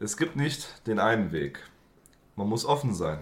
[0.00, 1.58] Es gibt nicht den einen Weg.
[2.36, 3.18] Man muss offen sein.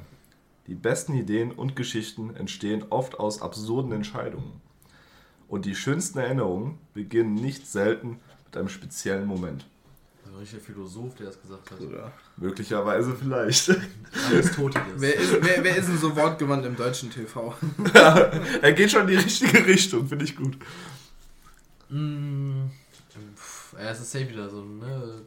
[0.67, 4.61] Die besten Ideen und Geschichten entstehen oft aus absurden Entscheidungen.
[5.49, 9.65] Und die schönsten Erinnerungen beginnen nicht selten mit einem speziellen Moment.
[10.27, 11.81] So ein richtiger Philosoph, der das gesagt hat.
[11.81, 12.12] Oder?
[12.36, 13.70] Möglicherweise vielleicht.
[14.30, 14.84] Aristoteles.
[14.96, 17.54] Wer ist, wer, wer ist denn so wortgewandt im deutschen TV?
[18.61, 20.58] er geht schon in die richtige Richtung, finde ich gut.
[21.88, 22.66] Mm,
[23.34, 25.22] pff, ja, es ist safe wieder so, ne?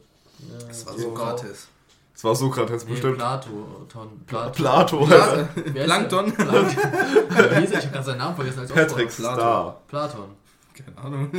[0.48, 1.68] Ja, Das war Frau- Sokrates.
[2.14, 3.16] Das war Sokrates Nee, bestimmt.
[3.16, 3.86] Plato.
[3.88, 4.50] Ton, Plato.
[4.52, 5.06] Plato.
[5.06, 6.32] Pla- Wer ist Plankton?
[6.34, 6.76] Plankton.
[7.36, 7.62] Er?
[7.62, 8.60] Ich habe gerade seinen Namen vergessen.
[8.60, 9.10] Als Patrick.
[9.10, 9.80] Star.
[9.88, 10.30] Platon.
[10.74, 11.30] Keine Ahnung.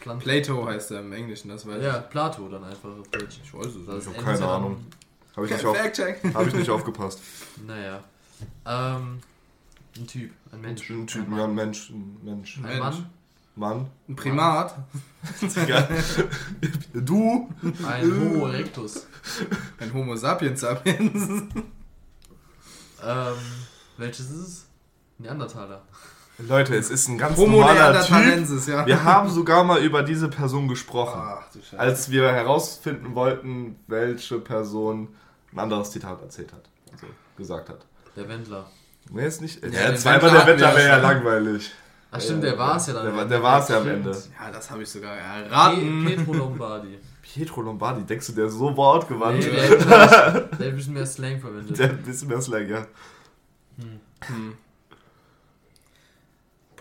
[0.00, 0.20] Platon.
[0.20, 3.38] Plato heißt er im Englischen, das weiß Ja, Plato dann einfach auf Deutsch.
[3.38, 3.42] ich.
[3.44, 3.88] Ich weiß es nicht.
[3.88, 4.86] hab Ende keine dann- Ahnung.
[5.36, 7.20] Habe ich, hab ich nicht aufgepasst.
[7.66, 8.00] Naja.
[8.66, 9.20] Ähm,
[9.96, 10.90] ein Typ, ein Mensch.
[10.90, 11.90] Ein Typen, ja, ein Mensch.
[11.90, 12.56] Ein Mensch.
[12.58, 12.78] Ein Mensch.
[12.80, 13.10] Mann,
[13.58, 13.90] Mann.
[14.08, 14.74] Ein Primat.
[16.94, 17.48] Du?
[17.86, 19.06] ein Homo erectus.
[19.78, 21.28] Ein Homo sapiens sapiens.
[23.04, 23.34] Ähm,
[23.96, 24.66] welches ist es?
[25.18, 25.82] Neandertaler.
[26.38, 28.68] Leute, es ist ein ganz Homo normaler Typ.
[28.68, 28.86] ja.
[28.86, 31.20] Wir haben sogar mal über diese Person gesprochen.
[31.20, 31.78] Ach du Scheiße.
[31.78, 35.08] Als wir herausfinden wollten, welche Person
[35.52, 36.68] ein anderes Zitat erzählt hat.
[36.92, 37.84] Also gesagt hat.
[38.14, 38.70] Der Wendler.
[39.10, 39.62] Nee, ist nicht.
[39.64, 41.72] Ja, Ja, zweimal Wendler der ja wäre ja langweilig.
[42.10, 43.04] Ach stimmt, der war es ja dann.
[43.04, 43.86] Der, war- der war es ja am.
[43.88, 44.10] Ende.
[44.10, 46.04] Ja, das habe ich sogar Pe erraten.
[46.06, 46.98] Petro Lombardi.
[47.22, 49.40] Pietro Lombardi, denkst du, der ist so wortgewandt?
[49.40, 50.00] Nee, der, der, der
[50.40, 51.78] hat ein bisschen mehr Slang verwendet.
[51.78, 52.86] Der hat ein bisschen mehr Slang, ja.
[54.26, 54.54] Hm.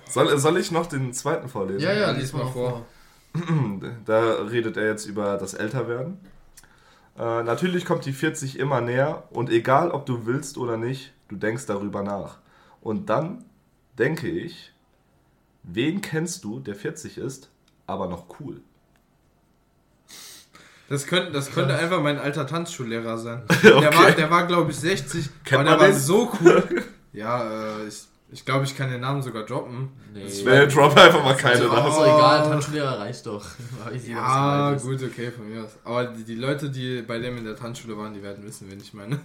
[0.10, 1.82] Soll, soll ich noch den zweiten vorlesen?
[1.82, 2.86] ja, ja, lies mal vor.
[4.06, 6.18] Da redet er jetzt über das Älterwerden.
[7.20, 11.36] Äh, natürlich kommt die 40 immer näher und egal ob du willst oder nicht, du
[11.36, 12.38] denkst darüber nach.
[12.82, 13.44] Und dann
[14.00, 14.74] denke ich,
[15.64, 17.50] wen kennst du, der 40 ist,
[17.86, 18.62] aber noch cool?
[20.90, 23.44] Das könnte, das könnte einfach mein alter Tanzschullehrer sein.
[23.50, 23.82] Okay.
[23.82, 25.30] Der war, der war glaube ich, 60.
[25.44, 26.00] Kennt aber der war den?
[26.00, 26.84] so cool.
[27.14, 29.90] Ja, äh, ich, ich glaube, ich kann den Namen sogar droppen.
[30.14, 30.24] Nee.
[30.26, 31.88] Das Nee, drop einfach mal keine Also, nach.
[31.88, 33.46] ist doch egal, Tanzschullehrer reicht doch.
[34.08, 35.72] Ja, gut, okay, von mir aus.
[35.84, 38.80] Aber die, die Leute, die bei dem in der Tanzschule waren, die werden wissen, wen
[38.80, 39.20] ich meine.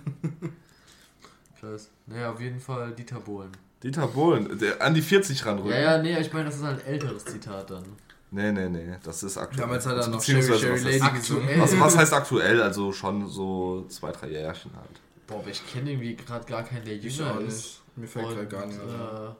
[1.60, 1.90] Krass.
[2.06, 3.52] Naja, auf jeden Fall Dieter Bohlen.
[3.82, 5.72] Dieter Bohlen, der an die 40 ranrücken.
[5.72, 7.84] Ja, ja, nee, ich meine, das ist halt ein älteres Zitat dann.
[8.30, 9.60] Nee, nee, nee, das ist aktuell.
[9.66, 11.42] Damals hat er noch Sherry, was Sherry heißt- Lady gesungen.
[11.48, 11.60] Aktuell.
[11.60, 12.62] Was, was heißt aktuell?
[12.62, 15.00] Also schon so zwei, drei Jährchen halt.
[15.26, 17.80] Boah, aber ich kenne irgendwie gerade gar keinen, der Ich jünger auch ist.
[17.96, 18.78] Mir fällt gerade gar nicht.
[18.78, 19.36] Äh, ah,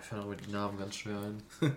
[0.00, 1.72] ich fand auch mit den Namen ganz schwer ein.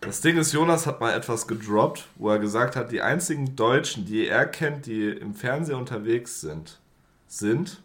[0.00, 4.04] Das Ding ist, Jonas hat mal etwas gedroppt, wo er gesagt hat, die einzigen Deutschen,
[4.04, 6.80] die er kennt, die im Fernsehen unterwegs sind,
[7.28, 7.80] sind.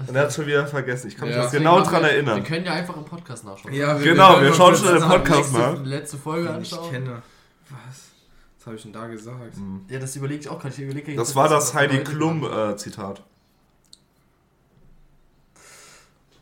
[0.08, 1.08] Und er hat schon wieder vergessen.
[1.08, 1.46] Ich kann mich Ja.
[1.46, 2.36] genau dran wir- erinnern.
[2.36, 3.72] Wir können ja einfach im Podcast nachschauen.
[3.74, 5.84] Ja, Genau, können wir schauen schon den sagen, Podcast letzte, nach.
[5.86, 6.90] letzte Folge ich anschauen.
[6.90, 7.22] kenne.
[7.70, 7.78] Was?
[8.58, 9.54] Was habe ich denn da gesagt?
[9.88, 10.74] Ja, das überlege ich auch gerade.
[10.74, 12.72] Ich überlege Das war das was Heidi bedeutet Klum hat.
[12.72, 13.22] äh, Zitat.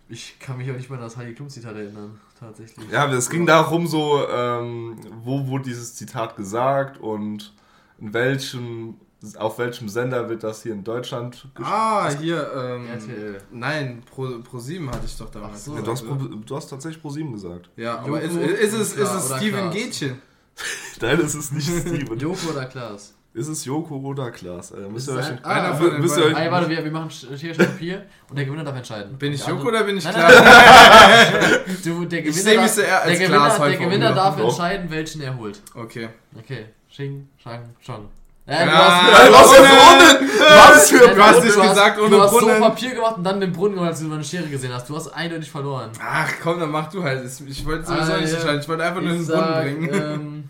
[0.08, 2.90] Ich kann mich auch nicht mehr an das Heidi Klum Zitat erinnern, tatsächlich.
[2.90, 7.54] Ja, es ging darum, so, ähm, wo wurde dieses Zitat gesagt und
[7.98, 8.96] in welchem,
[9.38, 11.66] auf welchem Sender wird das hier in Deutschland gespielt.
[11.68, 12.86] Ah, hier, ähm.
[12.88, 13.38] RTL.
[13.52, 15.64] Nein, Pro, Pro 7 hatte ich doch damals.
[15.64, 15.74] So.
[15.74, 16.18] Ja, gesagt, du, hast?
[16.18, 17.70] Pro- du hast tatsächlich ProSieben gesagt.
[17.76, 19.70] Ja, aber ist, Joko ist, es, ist Kla- es Steven?
[19.70, 20.22] Gätchen?
[21.00, 22.18] Nein, es ist nicht Steven.
[22.18, 23.14] Joko oder Klaas?
[23.34, 24.72] Ist es Joko oder Klaas?
[24.72, 26.68] Äh, müsst ihr Ist euch, ein- Einer ah, von müsst ihr euch, Ah, ja, warte,
[26.68, 29.16] wir, wir machen Sch- Schere, Stein, Papier und der Gewinner darf entscheiden.
[29.16, 30.34] Bin ich Der Joko oder bin ich Klaas?
[31.84, 34.12] Du, der Ich Gewinner, seh mich darf, so eher als der Gewinner, Klaas der Gewinner
[34.12, 35.60] darf entscheiden, welchen er holt.
[35.74, 36.08] Okay.
[36.38, 36.66] Okay.
[36.90, 38.08] Xing, Shang, Chong.
[38.44, 40.28] Äh, du hast, was für Brunnen!
[40.28, 40.40] Brunnen?
[40.40, 42.60] Was für Du hast nicht gesagt ohne du hast so Brunnen.
[42.60, 44.88] Papier gemacht und dann den Brunnen gemacht, als du eine Schere gesehen hast.
[44.88, 45.90] Du hast eindeutig verloren.
[46.00, 47.24] Ach komm, dann mach du halt.
[47.24, 48.60] Ich wollte sowieso Ah, nicht entscheiden.
[48.60, 49.90] Ich wollte einfach nur den Brunnen sag, bringen.
[49.94, 50.48] ähm,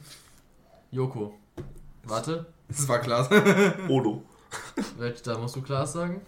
[0.90, 1.38] Joko.
[2.04, 3.28] Warte, Das war Klaas.
[3.88, 4.22] Odo.
[5.24, 6.22] da musst du Klaas sagen?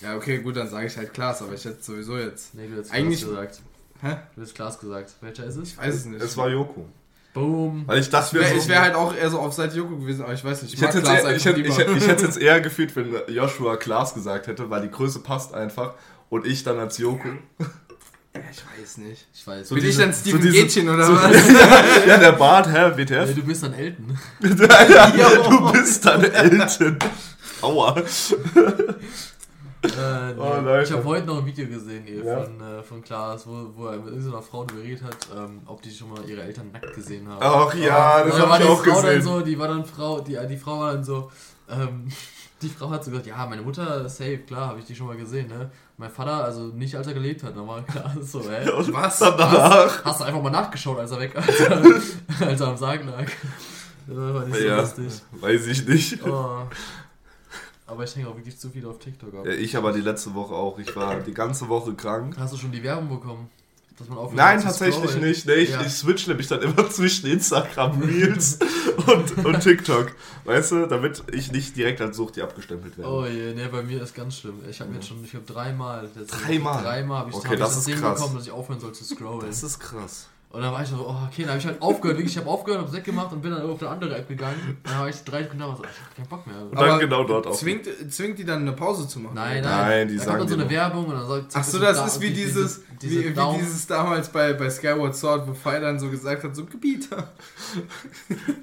[0.00, 2.54] Ja, okay, gut, dann sage ich halt Klaas, aber ich hätte sowieso jetzt.
[2.54, 3.60] Nee, du hättest Eigentlich- Klaas gesagt.
[4.02, 4.16] Hä?
[4.36, 5.10] Du hättest Klaas gesagt.
[5.20, 5.68] Welcher ist es?
[5.70, 6.22] Ich weiß es nicht.
[6.22, 6.86] Es war Joko.
[7.38, 7.82] Boom.
[7.86, 9.96] Weil ich dachte, Ich wäre wir so- wär halt auch eher so auf Seite Joko
[9.96, 10.74] gewesen, aber ich weiß nicht.
[10.74, 13.76] ich hätte, jetzt eher, ich, hätte, ich, hätte, ich hätte jetzt eher gefühlt, wenn Joshua
[13.76, 15.94] Klaas gesagt hätte, weil die Größe passt einfach
[16.30, 17.28] und ich dann als Joko.
[18.34, 19.26] Ja, ich weiß nicht.
[19.34, 19.68] Ich weiß.
[19.68, 21.48] So Bin diese- ich dann Steven so diese- Gätchen oder so- was?
[22.06, 23.34] ja, der Bart, hä, WTF?
[23.34, 24.18] du bist dann Elton.
[24.42, 26.98] ja, du bist dann Elton.
[27.62, 27.96] Aua.
[29.96, 30.34] Äh.
[30.38, 32.42] Oh, ich habe heute noch ein Video gesehen hier Ja.
[32.42, 35.90] von, äh, von Klaas, wo, wo er mit irgendeiner Frau geredet hat, ähm, ob die
[35.90, 37.38] schon mal ihre Eltern nackt gesehen haben.
[37.40, 39.22] Ach ja, das Und dann war hab ich die auch Frau gesehen.
[39.22, 41.30] so, die war dann Frau, die, die Frau war dann so,
[41.70, 42.08] ähm,
[42.62, 45.16] die Frau hat so gesagt, ja, meine Mutter, safe, klar, habe ich die schon mal
[45.16, 45.70] gesehen, ne?
[45.96, 48.70] Mein Vater, also nicht als er gelebt hat, dann war klar, so, hä?
[48.70, 49.18] Und Was?
[49.18, 50.04] danach.
[50.04, 51.82] Hast du einfach mal nachgeschaut, als er weg, als er,
[52.46, 53.26] als er am Sarg lag.
[54.06, 55.12] Das war nicht so Ja, lustig.
[55.32, 56.26] weiß ich nicht.
[56.26, 56.62] Oh.
[57.88, 59.46] Aber ich hänge auch wirklich zu viel auf TikTok ab.
[59.46, 60.78] Ja, ich aber die letzte Woche auch.
[60.78, 62.36] Ich war die ganze Woche krank.
[62.38, 63.48] Hast du schon die Werbung bekommen?
[63.98, 65.28] Dass man aufhört Nein, tatsächlich scrollen?
[65.28, 65.46] nicht.
[65.46, 65.80] Nee, ich, Ja.
[65.80, 68.58] ich switch nämlich dann immer zwischen Instagram Reels
[69.06, 70.12] und, und TikTok.
[70.44, 73.10] Weißt du, damit ich nicht direkt als Sucht die abgestempelt werde.
[73.10, 74.60] Oh je, ne, bei mir ist ganz schlimm.
[74.70, 76.08] Ich habe jetzt schon, ich habe dreimal.
[76.28, 76.82] Dreimal?
[76.84, 78.18] Dreimal habe ich, Okay, hab ich das das ist Ding krass.
[78.18, 79.46] bekommen, dass ich aufhören soll zu scrollen.
[79.48, 80.28] Das ist krass.
[80.50, 82.48] Und dann war ich so, oh, okay, dann habe ich halt aufgehört, wirklich, ich habe
[82.48, 84.78] aufgehört, habe weggemacht und bin dann auf eine andere App gegangen.
[84.82, 86.56] Dann habe ich drei Sekunden da, so, ich hab keinen Bock mehr.
[86.62, 87.58] Und dann genau dort auf.
[87.58, 89.34] Zwingt, zwingt die dann eine Pause zu machen?
[89.34, 90.70] Nein, nein, Nein, die da sagen kommt dann so eine noch.
[90.70, 93.34] Werbung und dann sagt Ach so, das da- ist wie die- dieses, diese wie, wie
[93.34, 97.30] Daumen- dieses damals bei, bei Skyward Sword, wo Pfeil dann so gesagt hat, so Gebieter.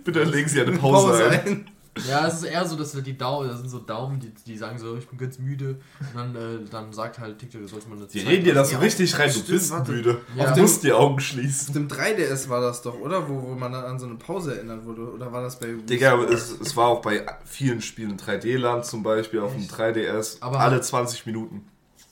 [0.03, 1.69] Bitte legen Sie eine Pause, ein.
[2.07, 4.57] Ja, es ist eher so, dass halt die Daumen, das sind so Daumen, die, die
[4.57, 5.79] sagen so, ich bin ganz müde.
[5.99, 8.53] Und dann, äh, dann sagt halt TikTok, du sollst mal eine Die Zeit reden dir
[8.53, 9.27] das so richtig rein.
[9.27, 9.91] Du stimmt, bist warte.
[9.91, 10.21] müde.
[10.35, 10.51] Ja.
[10.51, 11.69] Du musst die Augen schließen.
[11.69, 13.29] Auf dem 3DS war das doch, oder?
[13.29, 15.09] Wo, wo man dann an so eine Pause erinnert wurde.
[15.11, 19.39] Oder war das bei Digga, es, es war auch bei vielen Spielen 3D-Land zum Beispiel
[19.39, 20.37] auf dem 3DS.
[20.41, 21.65] Aber- alle 20 Minuten.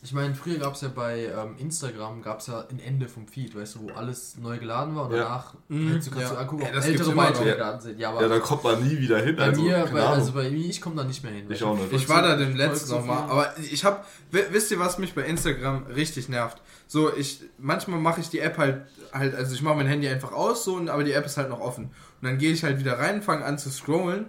[0.05, 3.25] Ich meine, früher gab es ja bei ähm, Instagram, gab es ja ein Ende vom
[3.25, 5.23] Feed, weißt du, wo alles neu geladen war und Ja.
[5.23, 6.29] danach Mhm, kannst du, ja.
[6.35, 7.55] angucken, ob das gibt's ältere Beiträge noch.
[7.57, 7.99] geladen sind.
[7.99, 9.37] Ja, aber Ja, da kommt man nie wieder hin.
[9.37, 11.45] bei also, mir, bei, also bei mir, ich komme da nicht mehr hin.
[11.49, 11.93] Ich auch nicht.
[11.93, 15.21] Ich war da dem letzten nochmal, aber ich hab, wi- wisst ihr, was mich bei
[15.23, 16.61] Instagram richtig nervt?
[16.87, 18.81] So, ich, manchmal mache ich die App halt,
[19.13, 21.47] halt, also ich mache mein Handy einfach aus, so, und, aber die App ist halt
[21.49, 21.85] noch offen.
[21.85, 21.93] Und
[22.27, 24.25] dann gehe ich halt wieder rein, fange an zu scrollen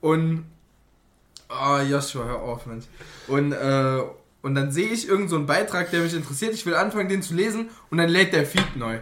[0.00, 0.44] und,
[1.48, 2.84] ah, Joshua, hör auf, Mensch.
[3.26, 4.02] Und, äh,
[4.42, 7.22] und dann sehe ich irgendeinen so einen Beitrag, der mich interessiert, ich will anfangen, den
[7.22, 8.98] zu lesen, und dann lädt der Feed neu.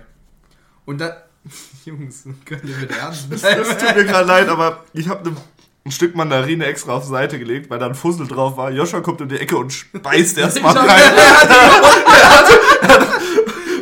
[0.85, 1.13] Und dann,
[1.85, 3.65] Jungs, könnt ihr mit ernst Es bleiben?
[3.65, 5.37] tut mir gerade leid, aber ich habe ne,
[5.85, 8.71] ein Stück Mandarine extra auf die Seite gelegt, weil da ein Fussel drauf war.
[8.73, 11.13] Joscha kommt um die Ecke und speist erstmal rein.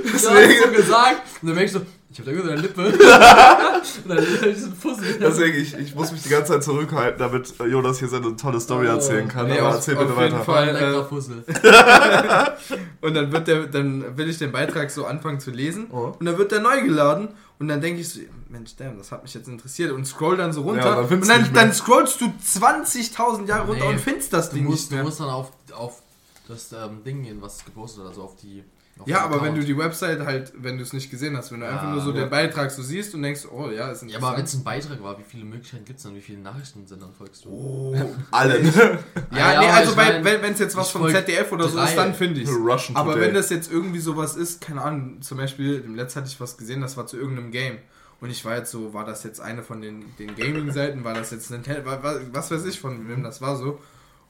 [0.03, 1.23] Du hast so gesagt.
[1.41, 1.81] Und dann merke ich so,
[2.15, 2.83] ich hab da irgendeine Lippe.
[4.05, 5.19] und dann ist diesen Fussel.
[5.21, 8.87] Deswegen, ich, ich muss mich die ganze Zeit zurückhalten, damit Jonas hier seine tolle Story
[8.89, 8.93] Oh.
[8.93, 9.49] erzählen kann.
[9.49, 10.45] Nee, aber auf- erzähl auf bitte jeden weiter.
[10.45, 10.77] Fall.
[10.77, 11.45] Äh, Fussel.
[13.01, 16.15] Und dann wird der, dann will ich den Beitrag so anfangen zu lesen Oh.
[16.19, 17.29] und dann wird der neu geladen
[17.59, 20.53] und dann denke ich so, Mensch, damn, das hat mich jetzt interessiert und scroll dann
[20.53, 24.01] so runter Ja, dann und dann, du dann scrollst du 20.000 Jahre runter Nee, und
[24.01, 25.05] findest das Du Ding musst, nicht du mehr.
[25.05, 26.03] musst dann auf, auf
[26.49, 28.65] das ähm, Ding gehen, was gepostet wird, also auf die.
[28.99, 31.61] Auf Ja, aber wenn du die Website halt, wenn du es nicht gesehen hast, wenn
[31.61, 32.21] du Ja, einfach nur so ja.
[32.23, 35.03] den Beitrag so siehst und denkst, oh ja, ist Ja, aber wenn es ein Beitrag
[35.03, 36.15] war, wie viele Möglichkeiten gibt es dann?
[36.15, 37.49] Wie viele Nachrichtensendern folgst du?
[37.51, 37.95] oh.
[38.31, 38.61] Alle.
[39.33, 41.79] Ja, Ja, nee, also ich bei, mein, wenn es jetzt was vom ZDF oder so
[41.81, 45.39] ist, dann finde ich Russian Aber wenn das jetzt irgendwie sowas ist, keine Ahnung, zum
[45.39, 47.79] Beispiel, im letzten hatte ich was gesehen, das war zu irgendeinem Game.
[48.21, 51.31] Und ich war jetzt so, war das jetzt eine von den, den Gaming-Seiten, war das
[51.33, 53.81] jetzt Nintendo, wa- wa- was weiß ich von wem das war so.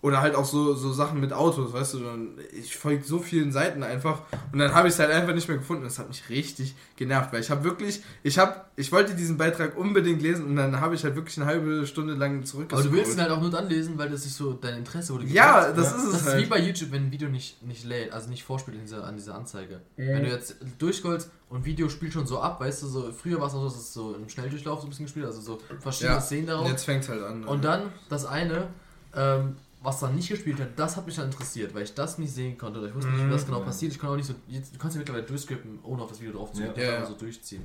[0.05, 3.53] Oder halt auch so, so Sachen mit Autos, weißt du, dann, ich folge so vielen
[3.53, 4.21] Seiten einfach
[4.53, 5.83] und dann habe ich es halt einfach nicht mehr gefunden.
[5.85, 9.79] Das hat mich richtig genervt, weil ich habe wirklich, ich habe, ich wollte diesen Beitrag
[9.79, 12.93] unbedingt lesen und dann habe ich halt wirklich eine halbe Stunde lang Aber zurückgescrollt.
[12.93, 15.25] du willst ihn halt auch nur dann lesen, weil das ist so dein Interesse wurde
[15.25, 16.43] Ja, das ist es Das ist halt.
[16.45, 19.17] wie bei YouTube, wenn ein Video nicht, nicht lädt, also nicht vorspielt in dieser, an
[19.17, 19.81] dieser Anzeige.
[19.97, 23.47] Wenn du jetzt durchscrollst und Video spielt schon so ab, weißt du, so früher war
[23.47, 26.17] es noch so, dass es so im Schnelldurchlauf so ein bisschen gespielt, also so verschiedene
[26.17, 26.21] Ja.
[26.21, 26.69] Szenen darauf.
[26.69, 27.45] Jetzt fängt halt an.
[27.45, 28.69] Und dann das eine,
[29.17, 32.33] ähm, was dann nicht gespielt hat, das hat mich dann interessiert, weil ich das nicht
[32.33, 32.85] sehen konnte.
[32.89, 33.65] Ich wusste nicht, wie das genau Mhm.
[33.67, 33.93] passiert.
[33.93, 34.35] Ich konnte auch nicht so.
[34.49, 36.67] Jetzt, du kannst ja mittlerweile durchskippen, ohne auf das Video drauf zu gehen.
[36.69, 36.73] Ja.
[36.75, 37.15] und Ja, einfach ja.
[37.15, 37.63] so durchziehen.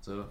[0.00, 0.24] So.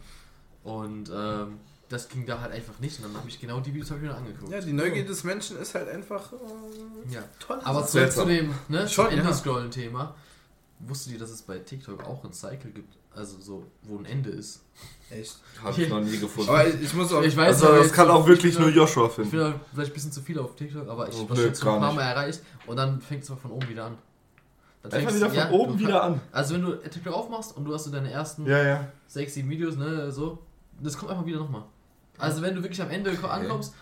[0.63, 1.59] Und ähm,
[1.89, 2.97] das ging da halt einfach nicht.
[2.99, 4.51] Und dann habe ich genau die Videos dann angeguckt.
[4.51, 7.21] ja, die Neugier des Menschen ist halt einfach äh, Ja.
[7.39, 7.59] toll.
[7.63, 9.09] Aber zurück zu dem ne, Schon.
[9.11, 10.15] Ende-Scrollen-Thema.
[10.79, 12.95] Wusstet ihr, dass es bei TikTok auch ein Cycle gibt?
[13.15, 14.61] Also so, wo ein Ende ist.
[15.09, 15.37] echt.
[15.63, 16.49] Hab ich noch nie gefunden.
[16.49, 17.21] Aber ich, ich muss auch.
[17.23, 19.31] Ich weiß also, aber das kann auch wirklich ich nur bin- Joshua Ich finden.
[19.31, 21.75] bin da vielleicht ein bisschen zu viel auf TikTok, aber ich Oh, habe jetzt schon
[21.75, 21.93] ein paar.
[21.93, 23.97] Mal erreicht und dann fängt es mal von oben wieder an.
[24.83, 26.21] Dann Einfach fängst- wieder von ja, oben wieder an.
[26.33, 28.87] Also wenn du TikTok aufmachst und du hast so deine ersten Ja, ja.
[29.07, 30.39] sechs, sieben Videos, ne, so,
[30.81, 31.63] das kommt einfach wieder nochmal.
[32.17, 33.73] Also wenn du wirklich am Ende ankommst,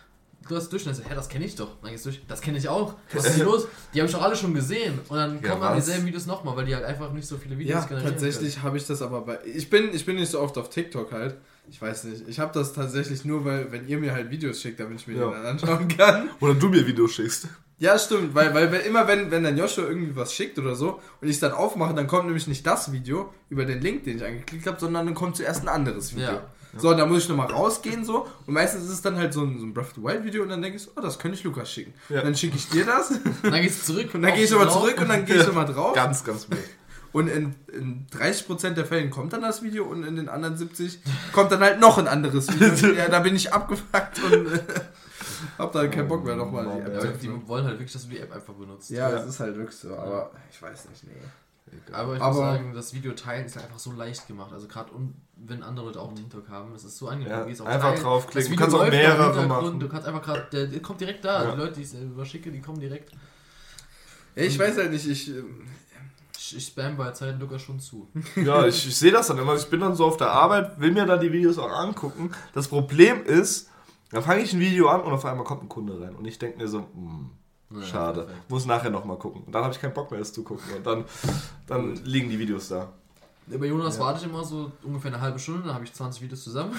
[0.48, 1.70] du hast durch und dann sagst, hä, das kenne ich doch.
[1.82, 2.96] Dann gehst du durch, das kenne ich auch.
[3.14, 3.68] Was ist hier los?
[3.94, 5.00] Die habe ich doch alle schon gesehen.
[5.10, 7.58] Und dann Ja, kommen dann dieselben Videos nochmal, weil die halt einfach nicht so viele
[7.58, 9.40] Videos ja, generieren tatsächlich habe ich das aber bei.
[9.46, 11.36] Ich bin, ich bin nicht so oft auf TikTok halt.
[11.70, 12.28] Ich weiß nicht.
[12.28, 15.18] Ich habe das tatsächlich nur, weil, wenn ihr mir halt Videos schickt, damit ich mir
[15.18, 15.28] Ja.
[15.28, 16.30] die dann anschauen kann.
[16.42, 17.48] Oder du mir Videos schickst.
[17.80, 21.02] Ja, stimmt, weil, weil wenn, immer wenn, wenn dann Joshua irgendwie was schickt oder so
[21.20, 24.18] und ich es dann aufmache, dann kommt nämlich nicht das Video über den Link, den
[24.18, 26.28] ich angeklickt habe, sondern dann kommt zuerst ein anderes Video.
[26.34, 26.44] Ja.
[26.77, 29.42] So, und dann muss ich nochmal rausgehen so und meistens ist es dann halt so
[29.44, 31.20] ein, so ein Breath of the Wild Video und dann denke ich so, oh, das
[31.20, 31.94] könnte ich Lukas schicken.
[32.10, 32.22] Ja.
[32.22, 34.10] Dann schicke ich dir das und Und dann gehst du zurück.
[34.13, 35.94] dann gehe ich nochmal zurück und dann gehe ich nochmal drauf.
[35.94, 36.60] Ganz, ganz wild.
[37.12, 41.00] Und in, in 30% der Fällen kommt dann das Video und in den anderen 70
[41.32, 42.92] kommt dann halt noch ein anderes Video.
[42.98, 44.60] ja, da bin ich abgefuckt und äh,
[45.60, 48.18] hab dann keinen Bock mehr nochmal die App die wollen halt wirklich, dass du die
[48.20, 48.89] App einfach benutzt.
[48.89, 49.18] Ja, Ja.
[49.18, 51.12] es ist halt wirklich so, aber ich weiß nicht, nee.
[51.92, 54.51] Aber ich Aber- muss sagen, das Video teilen ist einfach so leicht gemacht.
[54.53, 54.92] Also gerade
[55.46, 57.32] wenn andere Leute auch TikTok haben, es ist so angenehm.
[57.32, 58.42] Ja, einfach draufklicken.
[58.42, 59.80] das Du kannst auch mehrere machen.
[59.80, 61.44] Du kannst einfach gerade, der, der kommt direkt da.
[61.44, 61.52] Ja.
[61.52, 63.12] Die Leute, die ich äh, überschicke, die kommen direkt.
[64.36, 65.30] Ja, ich weiß halt nicht, ich.
[65.30, 65.68] ähm,
[66.38, 68.10] Ich, ich spam bei Zeit Lukas schon zu.
[68.36, 69.56] Ja, ich, ich sehe das dann immer.
[69.56, 72.32] Ich bin dann so auf der Arbeit, will mir dann die Videos auch angucken.
[72.54, 73.70] Das Problem ist,
[74.12, 76.16] da fange ich ein Video an und auf einmal kommt ein Kunde rein.
[76.16, 77.30] Und ich denke mir so, hm,
[77.72, 78.24] Ja, schade.
[78.24, 78.50] perfekt.
[78.50, 79.44] Muss nachher nochmal gucken.
[79.44, 80.66] Und dann habe ich keinen Bock mehr, es zu gucken.
[80.76, 81.06] Und dann,
[81.68, 82.92] dann liegen die Videos da.
[83.48, 84.04] Bei Jonas Ja.
[84.04, 86.72] warte ich immer so ungefähr eine halbe Stunde, dann habe ich 20 Videos zusammen.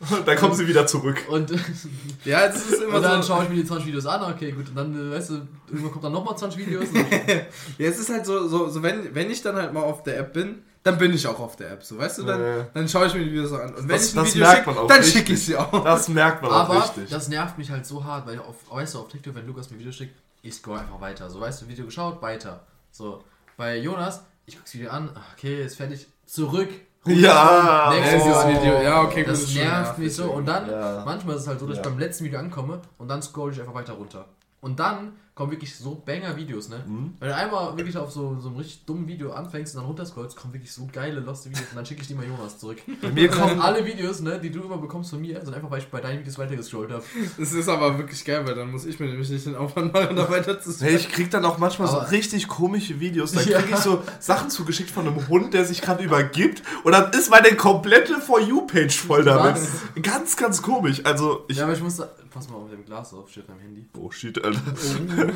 [0.00, 1.18] Und dann kommen sie wieder zurück.
[1.28, 1.50] Und,
[2.24, 3.28] Ja, es ist immer und dann so.
[3.28, 4.68] schaue ich mir die 20 Videos an, okay, gut.
[4.68, 5.34] Und dann, äh, weißt du,
[5.68, 6.88] irgendwann kommt dann nochmal 20 Videos.
[7.78, 10.18] Ja, es ist halt so, so, so wenn, wenn ich dann halt mal auf der
[10.18, 11.84] App bin, dann bin ich auch auf der App.
[11.84, 12.64] So, weißt du, dann, Nee.
[12.74, 13.68] dann schaue ich mir die Videos an.
[13.74, 15.56] Und wenn Das- ich ein das Video merkt schicke, man auch dann schicke ich sie
[15.56, 15.84] auch.
[15.84, 17.10] Das merkt man auch Aber richtig.
[17.10, 19.78] das nervt mich halt so hart, weil auf, weißt du, auf TikTok, wenn Lukas mir
[19.78, 21.28] Video schickt, ich scroll einfach weiter.
[21.28, 22.64] So, weißt du, Video geschaut, weiter.
[22.90, 23.22] So,
[23.58, 26.68] bei Jonas, ich guck's Video an, okay, ist fertig, zurück.
[27.06, 28.48] Ja, nächstes oh.
[28.48, 28.82] Video.
[28.82, 30.30] Ja, okay, gut, Das schon nervt mich so.
[30.32, 31.02] Und dann, Ja.
[31.06, 31.82] manchmal ist es halt so, dass Ja.
[31.82, 34.26] ich beim letzten Video ankomme und dann scroll ich einfach weiter runter.
[34.60, 36.84] Und dann kommen wirklich so Banger-Videos, ne?
[36.86, 37.14] Mhm.
[37.18, 40.36] Wenn du einmal wirklich auf so, so einem richtig dummen Video anfängst und dann runterscrollst,
[40.36, 42.76] kommen wirklich so geile, loste Videos und dann schicke ich die mal Jonas zurück.
[43.00, 45.78] Bei mir kommen alle Videos, ne, die du immer bekommst von mir, sind einfach, weil
[45.78, 47.02] ich bei deinen Videos weitergescrollt habe.
[47.38, 50.14] Das ist aber wirklich geil, weil dann muss ich mir nämlich nicht den Aufwand machen,
[50.14, 53.32] da weiter zu Hey, ich krieg dann auch manchmal so Aber- richtig komische Videos.
[53.32, 53.62] Da Ja.
[53.62, 56.62] krieg ich so Sachen zugeschickt von einem Hund, der sich gerade übergibt.
[56.84, 59.54] Und dann ist meine komplette For You-Page voll damit.
[59.54, 59.70] Was?
[60.02, 61.00] Ganz, ganz komisch.
[61.04, 61.56] Also, ich.
[61.56, 63.84] Ja, aber ich muss da, pass mal auf dem Glas auf, steht beim Handy.
[63.98, 64.60] Oh, shit, Alter.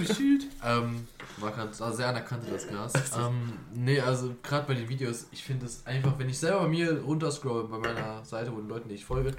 [0.67, 1.07] Ähm,
[1.39, 2.93] war gerade sehr anerkannt das Glas.
[3.19, 6.69] ähm, nee, also gerade bei den Videos, ich finde es einfach, wenn ich selber bei
[6.69, 9.33] mir runterscroll bei meiner Seite, wo den Leuten, die ich folge,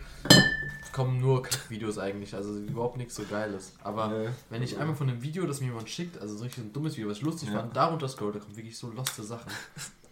[0.92, 3.74] kommen nur Videos eigentlich, also überhaupt nichts so Geiles.
[3.84, 4.30] Aber Nee.
[4.52, 6.96] wenn ich einmal von einem Video, das mir jemand schickt, also so richtig ein dummes
[6.96, 7.60] Video, was ich lustig Ja.
[7.62, 9.52] fand, da runterscroll, da kommen wirklich so loste Sachen.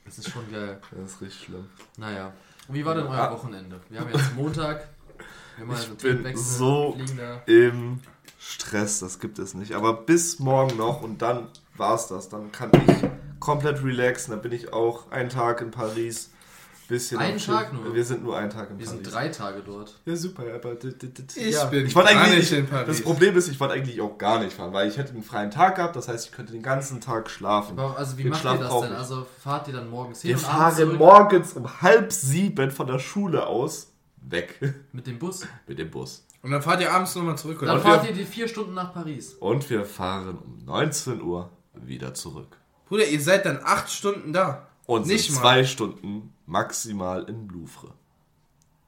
[0.05, 0.81] Das ist schon geil.
[0.91, 1.65] Das ist richtig schlimm.
[1.97, 2.33] Naja.
[2.67, 3.31] Und wie war denn euer Ah.
[3.31, 3.79] Wochenende?
[3.89, 4.89] Wir haben jetzt Montag.
[5.57, 6.97] Wir Ich bin so-.
[7.45, 7.99] Im
[8.39, 9.73] Stress, das gibt es nicht.
[9.73, 12.29] Aber bis morgen noch und dann war's das.
[12.29, 14.31] Dann kann ich komplett relaxen.
[14.31, 16.29] Dann bin ich auch einen Tag in Paris.
[16.89, 17.55] Bisschen Einen am Schiff.
[17.55, 17.95] Tag nur?
[17.95, 19.01] Wir sind nur einen Tag in Wir Paris.
[19.03, 19.97] sind drei Tage dort.
[20.03, 21.63] Ja, super, aber d- d- d- Ich ja.
[21.65, 22.87] bin ich wollte gar eigentlich nicht in Paris.
[22.87, 25.49] Das Problem ist, ich wollte eigentlich auch gar nicht fahren, weil ich hätte einen freien
[25.49, 27.79] Tag gehabt, das heißt, ich könnte den ganzen Tag schlafen.
[27.79, 28.91] Aber also wie Den macht Schlaf ihr das denn?
[28.91, 28.97] ich.
[28.97, 33.47] Also fahrt ihr dann morgens hin Wir fahren morgens um halb sieben von der Schule
[33.47, 33.92] aus
[34.29, 34.59] weg
[34.91, 35.45] mit dem Bus?
[35.67, 36.25] mit dem Bus.
[36.41, 37.77] Und dann fahrt ihr abends nochmal zurück, Dann oder?
[37.77, 39.33] Und fahrt wir- ihr die vier Stunden nach Paris.
[39.35, 42.57] Und wir fahren um 19 Uhr wieder zurück.
[42.87, 44.67] Bruder, ihr seid dann acht Stunden da.
[44.85, 45.41] Und Nicht sind mal.
[45.41, 47.93] zwei Stunden maximal im Louvre.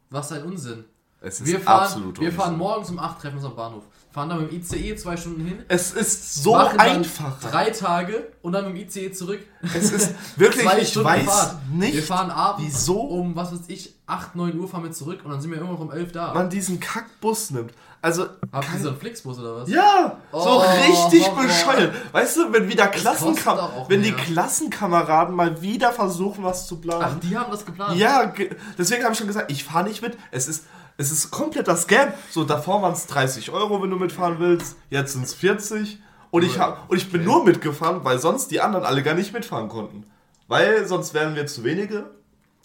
[0.10, 0.84] Was ein Unsinn.
[1.22, 2.58] Es ist Wir fahren, absolut wir fahren Unsinn.
[2.60, 3.84] morgens um 8 treffen uns am Bahnhof.
[4.16, 5.64] Fahren dann mit dem ICE zwei Stunden hin.
[5.68, 7.38] Es ist so einfach.
[7.42, 9.42] Drei Tage und dann mit dem ICE zurück.
[9.62, 11.56] Es ist wirklich, Zwei ich Stunden weiß Fahrt.
[11.70, 15.20] Wir nicht, fahren abends wieso um, was weiß ich, 8, 9 Uhr fahren wir zurück
[15.26, 16.34] und dann sind wir immer noch um 11 da.
[16.34, 17.74] man diesen Kackbus nimmt.
[18.02, 19.70] Also, Habt ihr so einen Flixbus oder was?
[19.70, 21.44] Ja, so Oh, richtig Horror.
[21.44, 21.94] bescheuert.
[22.14, 23.58] Weißt du, wenn wieder Klassenkam
[23.88, 24.22] wenn die mehr.
[24.22, 27.20] Klassenkameraden mal wieder versuchen, was zu Ach, planen.
[27.22, 27.98] die haben das geplant.
[27.98, 30.18] ja, ge- deswegen habe ich schon gesagt, ich fahre nicht mit.
[30.32, 30.66] Es ist,
[30.98, 32.14] es ist kompletter Scam.
[32.32, 34.78] So, davor waren es 30 Euro, wenn du mitfahren willst.
[34.90, 36.00] Jetzt sind es 40.
[36.32, 39.32] Und ich, hab, und ich bin nur mitgefahren, weil sonst die anderen alle gar nicht
[39.34, 40.06] mitfahren konnten.
[40.48, 42.12] Weil sonst wären wir zu wenige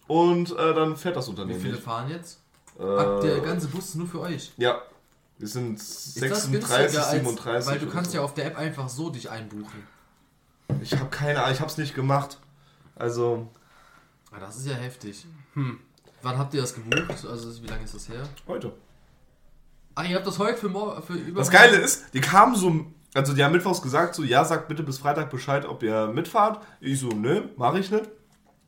[0.07, 1.85] und äh, dann fährt das Wie Unternehmen viele nicht.
[1.85, 2.41] fahren jetzt?
[2.79, 4.53] Ach, der Äh, ganze Bus ist nur für euch.
[4.57, 4.81] ja,
[5.39, 7.71] wir sind Ist das 36, günstiger als, 37.
[7.71, 8.19] weil du kannst so.
[8.19, 9.87] ja auf der App einfach so dich einbuchen.
[10.83, 12.39] Ich habe keine Ahnung, ich habe es nicht gemacht.
[12.97, 13.49] Also,
[14.33, 15.27] Ah, das ist ja heftig.
[15.55, 15.81] Hm.
[16.23, 17.25] Wann habt ihr das gebucht?
[17.29, 18.23] Also wie lange ist das her?
[18.47, 18.73] heute.
[19.95, 21.41] Ach, ihr habt das heute für, mor- für über.
[21.41, 24.83] Das Geile ist, die kamen so, also die haben mittwochs gesagt, so, ja, sagt bitte
[24.83, 26.61] bis Freitag Bescheid, ob ihr mitfahrt.
[26.81, 28.09] Ich so, nö, mache ich nicht.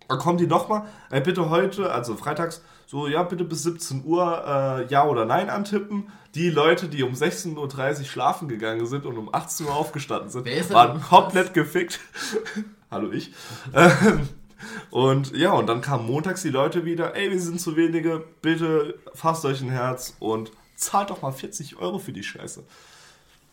[0.09, 4.45] Dann kommen die nochmal, ey, bitte heute, also freitags, so, ja, bitte bis 17 Uhr
[4.47, 6.09] äh, Ja oder Nein antippen.
[6.35, 7.57] Die Leute, die um 16.30
[8.01, 12.01] Uhr schlafen gegangen sind und um 18 Uhr aufgestanden sind, waren komplett gefickt.
[12.91, 13.33] Hallo ich.
[13.73, 14.29] Ähm,
[14.91, 18.99] Und ja, und dann kamen montags die Leute wieder, ey, wir sind zu wenige, bitte
[19.15, 22.65] fasst euch ein Herz und zahlt doch mal 40 Euro für die Scheiße.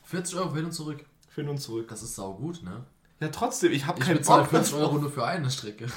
[0.06, 1.06] 40 Euro hin und zurück.
[1.30, 1.88] Für uns zurück.
[1.88, 2.84] Das ist saugut, ne?
[3.20, 5.88] Ja, trotzdem, ich habe keinen bezahle Bock mehr 40 Euro nur für eine Strecke.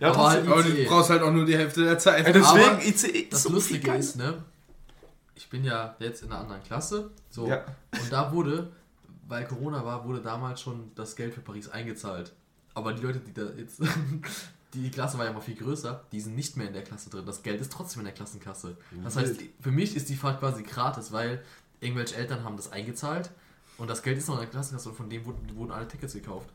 [0.00, 0.40] Ja, Aber trotzdem.
[0.42, 0.84] halt Aber du ICE.
[0.86, 2.26] brauchst halt auch nur die Hälfte der Zeit.
[2.26, 4.42] Ey, deswegen Aber ICE Das so Lustige ist, ne?
[5.34, 7.10] Ich bin ja jetzt in einer anderen Klasse.
[7.30, 7.46] So.
[7.48, 7.64] Ja.
[8.00, 8.70] Und da wurde,
[9.28, 12.32] weil Corona war, wurde damals schon das Geld für Paris eingezahlt.
[12.74, 13.80] Aber die Leute, die da jetzt.
[14.74, 17.24] Die Klasse war ja mal viel größer, die sind nicht mehr in der Klasse drin.
[17.26, 18.76] Das Geld ist trotzdem in der Klassenkasse.
[19.04, 21.42] Das heißt, für mich ist die Fahrt quasi gratis, weil
[21.80, 23.30] irgendwelche Eltern haben das eingezahlt
[23.78, 26.14] und das Geld ist noch in der Klassenkasse und von dem wurden, wurden alle Tickets
[26.14, 26.48] gekauft.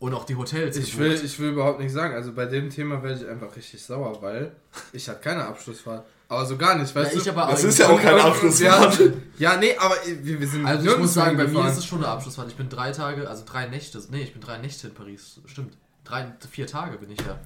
[0.00, 0.76] Und auch die Hotels.
[0.76, 0.98] Ich gebucht.
[1.00, 4.22] will, ich will überhaupt nicht sagen, also bei dem Thema werde ich einfach richtig sauer,
[4.22, 4.52] weil
[4.92, 6.06] ich hatte keine Abschlussfahrt.
[6.28, 7.22] Aber so gar nicht, weißt Ja, du?
[7.22, 9.00] ich aber Das ist ja auch keine Ja, Abschlussfahrt.
[9.38, 11.98] ja, nee, aber wir, wir sind Also ich muss sagen, bei mir ist es schon
[11.98, 12.48] eine Abschlussfahrt.
[12.48, 15.40] Ich bin drei Tage, also drei Nächte, nee, ich bin drei Nächte in Paris.
[15.46, 15.76] Stimmt.
[16.04, 17.38] Drei, vier Tage bin ich da.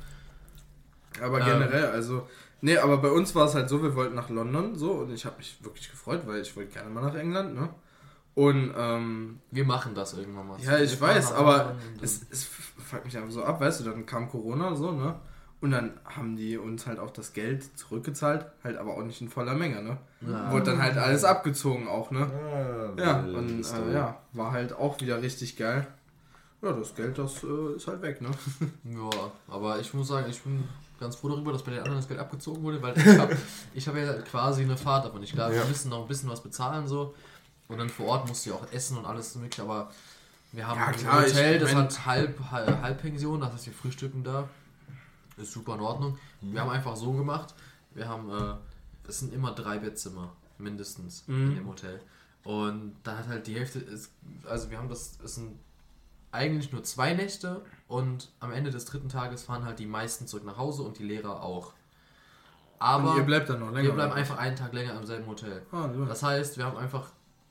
[1.21, 1.47] Aber Ähm.
[1.47, 2.27] generell, also.
[2.61, 5.27] Nee, aber bei uns war es halt so, wir wollten nach London so und ich
[5.27, 7.69] habe mich wirklich gefreut, weil ich wollte gerne mal nach England, ne?
[8.35, 10.61] Und ähm, Wir machen das irgendwann mal.
[10.61, 14.07] ja, ich Wir weiß, aber es, es fuckt mich einfach so ab, weißt du, dann
[14.07, 15.17] kam Corona so, ne?
[15.61, 19.29] Und dann haben die uns halt auch das Geld zurückgezahlt, halt aber auch nicht in
[19.29, 19.97] voller Menge, ne?
[20.21, 20.51] Ja.
[20.53, 22.31] Wurde dann halt alles abgezogen auch, ne?
[22.33, 25.87] Ah, Ja, wilde und äh, ja, war halt auch wieder richtig geil.
[26.63, 28.31] Ja, das Geld, das äh, ist halt weg, ne?
[28.85, 30.63] Ja, aber ich muss sagen, ich bin
[31.01, 33.37] ganz froh darüber, dass bei den anderen das Geld abgezogen wurde, weil ich habe
[33.75, 35.23] ich hab ja quasi eine Fahrt davon.
[35.23, 35.63] Ich glaube, Ja.
[35.63, 37.15] wir müssen noch ein bisschen was bezahlen so.
[37.69, 39.91] Und dann vor Ort musst du ja auch essen und alles mögliche, aber
[40.53, 43.73] wir haben Ja, ein klar, Hotel, ich das hat halb, halb Halbpension, das heißt wir
[43.73, 44.49] frühstücken da.
[45.39, 46.19] Ist super in Ordnung.
[46.43, 47.55] Wir haben einfach so gemacht,
[47.95, 48.55] wir haben, äh,
[49.09, 51.49] es sind immer drei Bettzimmer, mindestens, Mhm.
[51.51, 52.01] in dem Hotel.
[52.45, 54.11] Und da hat halt die Hälfte, ist,
[54.45, 55.59] also wir haben das, es sind
[56.33, 60.45] eigentlich nur zwei Nächte und am Ende des dritten Tages fahren halt die meisten zurück
[60.45, 61.73] nach Hause und die Lehrer auch.
[62.79, 63.89] Aber und ihr bleibt dann noch länger.
[63.89, 65.63] wir bleiben einfach einen Tag länger im selben Hotel.
[65.71, 66.05] Ah, so.
[66.05, 67.11] Das heißt, wir haben einfach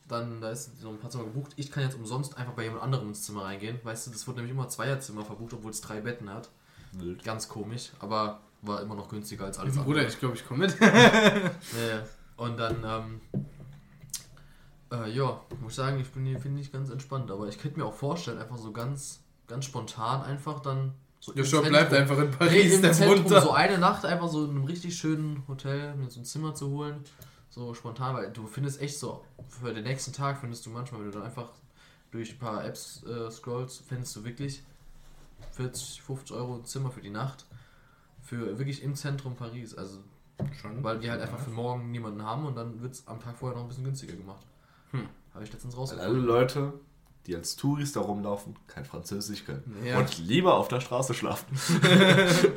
[0.10, 1.52] dann, da ist so ein paar Zimmer gebucht.
[1.56, 3.80] Ich kann jetzt umsonst einfach bei jemand anderem ins Zimmer reingehen.
[3.84, 6.50] Weißt du, das wurde nämlich immer Zweierzimmer verbucht, obwohl es drei Betten hat.
[6.92, 7.24] Wild.
[7.24, 10.08] Ganz komisch, aber war immer noch günstiger als alles Bruder, andere.
[10.08, 10.78] ich glaube, ich komme mit.
[10.80, 12.04] Ja, ja.
[12.36, 13.22] Und dann, ähm,
[14.92, 17.32] äh, ja, muss ich sagen, ich bin hier, finde ich, ganz entspannt.
[17.32, 20.94] Aber ich könnte mir auch vorstellen, einfach so ganz, ganz spontan einfach dann.
[21.20, 24.28] So Joshua Zentrum- bleibt einfach in Nee, Paris, im der Zentrum so eine Nacht einfach
[24.28, 27.04] so in einem richtig schönen Hotel mir so ein Zimmer zu holen.
[27.50, 31.12] So spontan, weil du findest echt so, für den nächsten Tag findest du manchmal, wenn
[31.12, 31.50] du dann einfach
[32.12, 34.64] durch ein paar Apps äh, scrollst, findest du wirklich
[35.52, 37.46] 40, 50 Euro ein Zimmer für die Nacht.
[38.22, 39.76] Für wirklich im Zentrum Paris.
[39.76, 40.00] Also,
[40.62, 40.84] Schon.
[40.84, 43.56] weil die halt einfach für morgen niemanden haben und dann wird es am Tag vorher
[43.58, 44.46] noch ein bisschen günstiger gemacht.
[44.92, 45.08] Hm.
[45.34, 46.26] Habe ich letztens Weil alle rausgefunden.
[46.26, 46.74] Leute,
[47.28, 49.78] die als Touris da rumlaufen, kein Französisch können.
[49.86, 50.00] Ja.
[50.00, 51.48] Und lieber auf der Straße schlafen.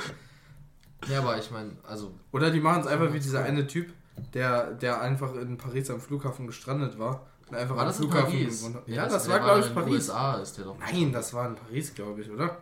[1.10, 3.92] Ja, aber ich meine, also, Oder die machen es einfach wie dieser eine Typ,
[4.32, 7.26] der, der einfach in Paris am Flughafen gestrandet war.
[7.50, 8.58] Und einfach war am das in Flughafen Paris?
[8.60, 8.88] gewohnt hat.
[8.88, 9.94] Ja, Ja, das- das war, glaube ich, in den Paris.
[10.08, 10.78] USA ist der doch.
[10.78, 12.56] Nein, das war in Paris, glaube ich, oder?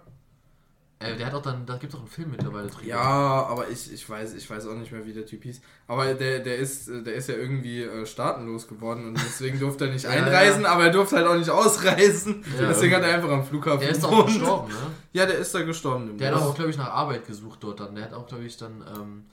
[1.03, 2.87] Äh, der hat auch dann, da gibt es auch einen Film mittlerweile drüber.
[2.87, 5.61] Ja, aber ich, ich weiß, ich weiß auch nicht mehr, wie der Typ hieß.
[5.87, 9.93] Aber der, der ist, der ist ja irgendwie äh, staatenlos geworden und deswegen durfte er
[9.93, 10.69] nicht Ja, einreisen, ja.
[10.71, 12.45] aber er durfte halt auch nicht ausreisen.
[12.61, 12.69] Ja.
[12.69, 14.77] deswegen hat er einfach am Flughafen Der ist auch gestorben, ne?
[15.13, 16.17] Ja, der ist da gestorben.
[16.19, 16.51] Der hat demnächst.
[16.51, 17.95] auch, glaube ich, nach Arbeit gesucht dort dann.
[17.95, 18.83] Der hat auch, glaube ich, dann.
[18.97, 19.25] Ähm,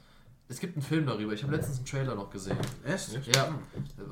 [0.52, 1.32] es gibt einen Film darüber.
[1.34, 2.58] Ich habe letztens einen Trailer noch gesehen.
[2.84, 3.20] Echt?
[3.36, 3.50] Ja.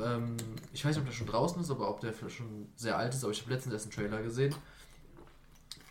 [0.06, 0.38] Ähm,
[0.72, 3.24] ich weiß nicht, ob der schon draußen ist, aber ob der schon sehr alt ist.
[3.24, 4.54] Aber ich habe letztens erst einen Trailer gesehen.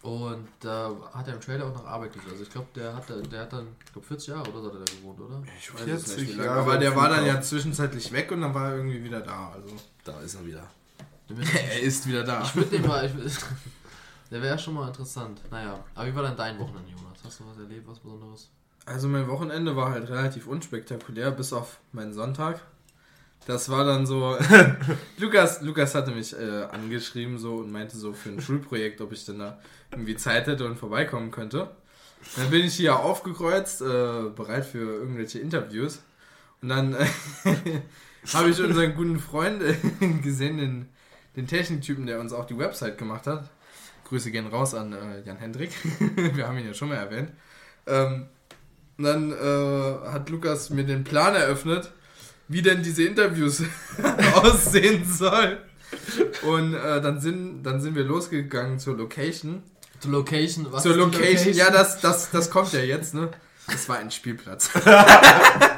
[0.06, 2.30] Und da hat er im Trailer auch nach Arbeit gesucht.
[2.30, 4.74] Also ich glaube, der hat, der hat dann, ich glaube, 40 Jahre oder so hat
[4.74, 5.42] er da gewohnt, oder?
[5.58, 6.44] Ich weiß 40 es nicht, wie lange.
[6.44, 9.50] Jahre Aber der war dann ja zwischenzeitlich weg und dann war er irgendwie wieder da.
[9.50, 9.74] Also.
[10.04, 10.62] Da ist er wieder.
[11.28, 12.40] Er ist wieder da.
[12.44, 13.04] Ich würde den mal.
[13.04, 13.36] Ich,
[14.30, 15.40] der wäre schon mal interessant.
[15.50, 17.18] Naja, aber wie war denn dein Wochenende, Jonas?
[17.24, 18.48] Hast du was erlebt, was Besonderes?
[18.84, 22.60] Also mein Wochenende war halt relativ unspektakulär, bis auf meinen Sonntag.
[23.46, 24.36] Das war dann so.
[25.18, 29.24] Lukas, Lukas hatte mich äh, angeschrieben so und meinte so für ein Schulprojekt, ob ich
[29.24, 29.58] denn da
[29.92, 31.70] irgendwie Zeit hätte und vorbeikommen könnte.
[32.36, 36.02] Dann bin ich hier aufgekreuzt, äh, bereit für irgendwelche Interviews.
[36.60, 37.06] Und dann äh,
[38.34, 39.74] habe ich unseren guten Freund äh,
[40.22, 40.88] gesehen, den,
[41.36, 43.48] den Techniktypen, der uns auch die Website gemacht hat.
[44.08, 45.70] Grüße gehen raus an äh, Jan Hendrik.
[46.34, 47.30] Wir haben ihn ja schon mal erwähnt.
[47.86, 48.26] Ähm,
[48.98, 51.92] und dann äh, hat Lukas mir den Plan eröffnet,
[52.48, 53.62] wie denn diese Interviews
[54.34, 55.58] aussehen soll.
[56.42, 59.62] Und äh, dann, sind, dann sind wir losgegangen zur Location.
[60.00, 63.30] Zur Location, was zur die Location, ja, das, das, das kommt ja jetzt, ne?
[63.66, 64.70] Das war ein Spielplatz.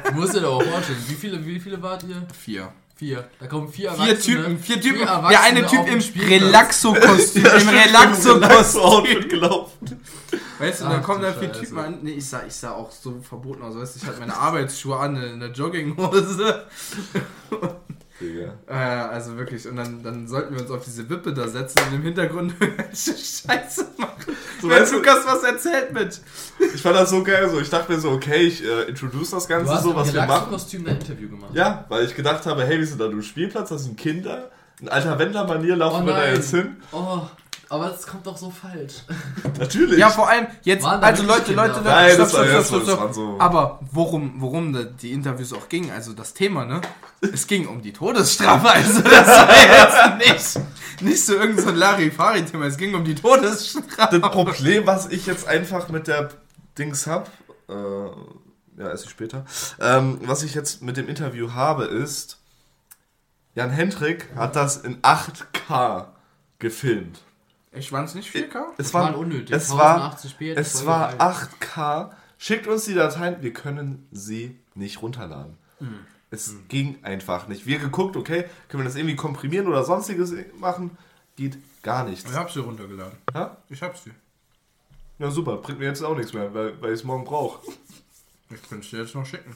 [0.09, 2.25] Du musst dir doch auch vorstellen, wie viele, wie viele wart ihr?
[2.33, 2.73] Vier.
[2.99, 3.29] Vier.
[3.39, 4.19] Da kommen vier Vier.
[4.19, 4.99] Typen, vier Typen.
[5.03, 6.21] Erwachsene Der eine Typ im.
[6.29, 7.45] Relaxo-Kostüm.
[7.45, 9.29] Im Relaxo-Kostüm.
[9.29, 10.01] gelaufen.
[10.57, 11.49] Weißt du, Ach, dann kommen da vier.
[11.49, 11.99] Typen an.
[12.01, 13.77] Nee, ich sah, ich sah auch so verboten aus.
[13.77, 16.65] Weißt du, ich hatte meine Arbeitsschuhe an, eine Jogginghose.
[18.19, 18.53] Digga.
[18.67, 21.95] Äh, also wirklich, und dann, dann sollten wir uns auf diese Wippe da setzen und
[21.95, 24.35] im Hintergrund irgendwelche Scheiße machen.
[24.61, 26.19] So, Wer weißt du- Lukas was erzählt mit.
[26.75, 27.49] Ich fand das so geil.
[27.49, 30.13] So, ich dachte mir so, okay, ich äh, introduce das Du Ganze hast so, was
[30.13, 30.51] wir machen.
[30.51, 31.51] Kostüm ein Interview gemacht.
[31.53, 34.51] Ja, weil ich gedacht habe, hey, wir sind da du Spielplatz, das sind Kinder.
[34.81, 36.77] In alter Wendler-Manier laufen Oh wir da jetzt hin.
[36.91, 37.21] Oh,
[37.71, 39.03] Aber es kommt doch so falsch.
[39.59, 39.99] Natürlich.
[39.99, 41.81] Ja, vor allem jetzt, also Leute, Leute?
[41.83, 45.91] Nein, Leute, das war- das stopp, stopp, so- Aber worum, worum die Interviews auch gingen,
[45.91, 46.81] also das Thema, ne?
[47.21, 51.75] Es ging um die Todesstrafe, also das war jetzt nicht, nicht so irgendein so ein
[51.75, 54.19] Larifari-Thema, es ging um die Todesstrafe.
[54.19, 56.29] Das Problem, was ich jetzt einfach mit der
[56.77, 57.29] Dings hab,
[57.69, 57.73] äh,
[58.81, 59.45] ja, esse ich später,
[59.79, 62.37] ähm, was ich jetzt mit dem Interview habe, ist,
[63.53, 66.05] Jan Hendrik hat das in 8K
[66.59, 67.19] gefilmt.
[67.71, 68.61] Ich war es nicht 4K?
[68.77, 69.55] Es war, unnötig.
[69.55, 71.47] es war, 1080p, es war geil.
[71.65, 72.11] 8K.
[72.37, 75.57] Schickt uns die Dateien, wir können sie nicht runterladen.
[76.31, 77.65] Es ging einfach nicht.
[77.65, 80.97] Wir geguckt, okay, können wir das irgendwie komprimieren oder sonstiges machen?
[81.35, 82.29] Geht gar nichts.
[82.29, 83.17] Ich hab sie runtergeladen.
[83.33, 84.11] Ja, Ich hab sie.
[85.19, 87.59] ja super, bringt mir jetzt auch nichts mehr, weil, weil ich es morgen brauche.
[88.49, 89.55] Ich könnte sie jetzt noch schicken.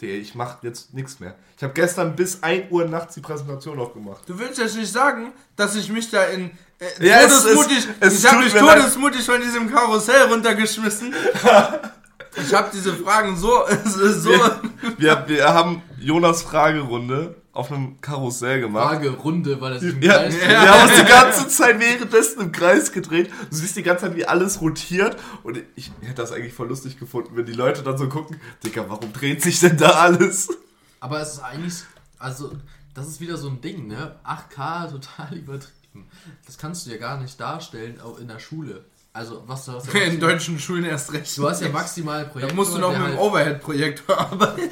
[0.00, 1.36] Digga, ich mach jetzt nichts mehr.
[1.56, 4.24] Ich habe gestern bis 1 Uhr nachts die Präsentation noch gemacht.
[4.26, 8.12] Du willst jetzt nicht sagen, dass ich mich da in äh, Ja, es- todesmutig, es-
[8.14, 11.14] es ich habe mich todesmutig von diesem Karussell runtergeschmissen.
[12.36, 14.60] ich habe diese Fragen so, so Wir,
[14.98, 18.88] wir, wir haben Jonas Fragerunde auf einem Karussell gemacht.
[18.88, 22.90] Fragerunde, weil das im Ja, Kreis wir haben uns die ganze Zeit währenddessen im Kreis
[22.90, 23.30] gedreht.
[23.48, 25.16] Du siehst die ganze Zeit, wie alles rotiert.
[25.44, 28.84] Und ich hätte das eigentlich voll lustig gefunden, wenn die Leute dann so gucken, Digga,
[28.88, 30.48] warum dreht sich denn da alles?
[30.98, 31.74] Aber es ist eigentlich,
[32.18, 32.50] also,
[32.92, 34.16] das ist wieder so ein Ding, ne?
[34.24, 35.70] 8K total übertrieben.
[36.46, 38.84] Das kannst du ja gar nicht darstellen, auch in der Schule.
[39.12, 41.38] Also, was du hast ja in deutschen Schulen erst recht.
[41.38, 42.54] Du hast ja maximal Da Projekte.
[42.54, 44.70] musst du noch mit dem Overhead-Projektor arbeiten.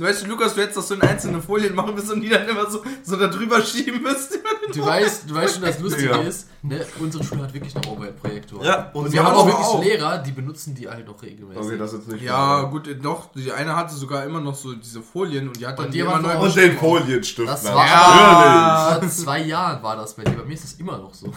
[0.00, 2.48] Du weißt, Lukas, du hättest doch so in einzelne Folien machen müssen und die dann
[2.48, 4.38] immer so, so da drüber schieben müsst.
[4.74, 6.16] Du weißt, du weißt schon, das Lustige Ja.
[6.22, 8.64] ist, ne, unsere Schule hat wirklich noch Overhead-Projektor.
[8.64, 9.84] Ja, und und wir haben auch wirklich auch.
[9.84, 11.62] Lehrer, die benutzen die halt noch regelmäßig.
[11.62, 12.70] Okay, das ist nicht Ja, mehr.
[12.70, 13.30] gut, doch.
[13.34, 15.98] Die eine hatte sogar immer noch so diese Folien und die hat dann Und die
[15.98, 17.46] immer neu auch- Und den Folienstift.
[17.46, 18.98] Das na, war Ja.
[19.00, 20.32] Vor zwei Jahren war das bei dir.
[20.32, 21.30] Bei mir ist das immer noch so.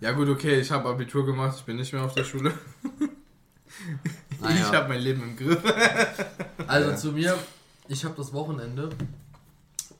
[0.00, 2.52] Ja, gut, okay, ich habe Abitur gemacht, ich bin nicht mehr auf der Schule.
[4.30, 4.72] Ich Naja.
[4.72, 5.58] habe mein Leben im Griff.
[6.68, 6.96] Also Ja.
[6.96, 7.36] zu mir,
[7.88, 8.90] ich habe das Wochenende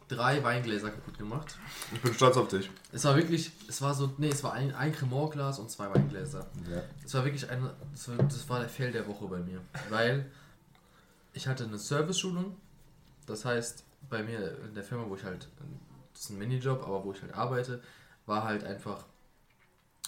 [0.09, 1.57] drei Weingläser kaputt gemacht.
[1.93, 2.71] Ich bin stolz auf dich.
[2.93, 6.47] Es war wirklich, es war so, nee, es war ein, ein Cremant-Glas und zwei Weingläser.
[6.71, 6.83] Ja.
[7.05, 9.61] Es war wirklich eine, das war, der Fail der Woche bei mir.
[9.91, 10.31] Weil
[11.35, 12.57] ich hatte eine Service-Schulung.
[13.27, 15.49] Das heißt, bei mir in der Firma, wo ich halt,
[16.15, 17.83] das ist ein Minijob, aber wo ich halt arbeite,
[18.25, 19.05] war halt einfach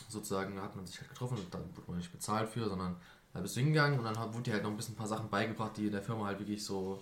[0.08, 2.96] sozusagen, da hat man sich halt getroffen und dann wurde man nicht bezahlt für, sondern
[3.34, 5.06] da bist du hingegangen und dann hat- wurde dir halt noch ein bisschen ein paar
[5.06, 7.00] Sachen beigebracht, die in der Firma halt wirklich so,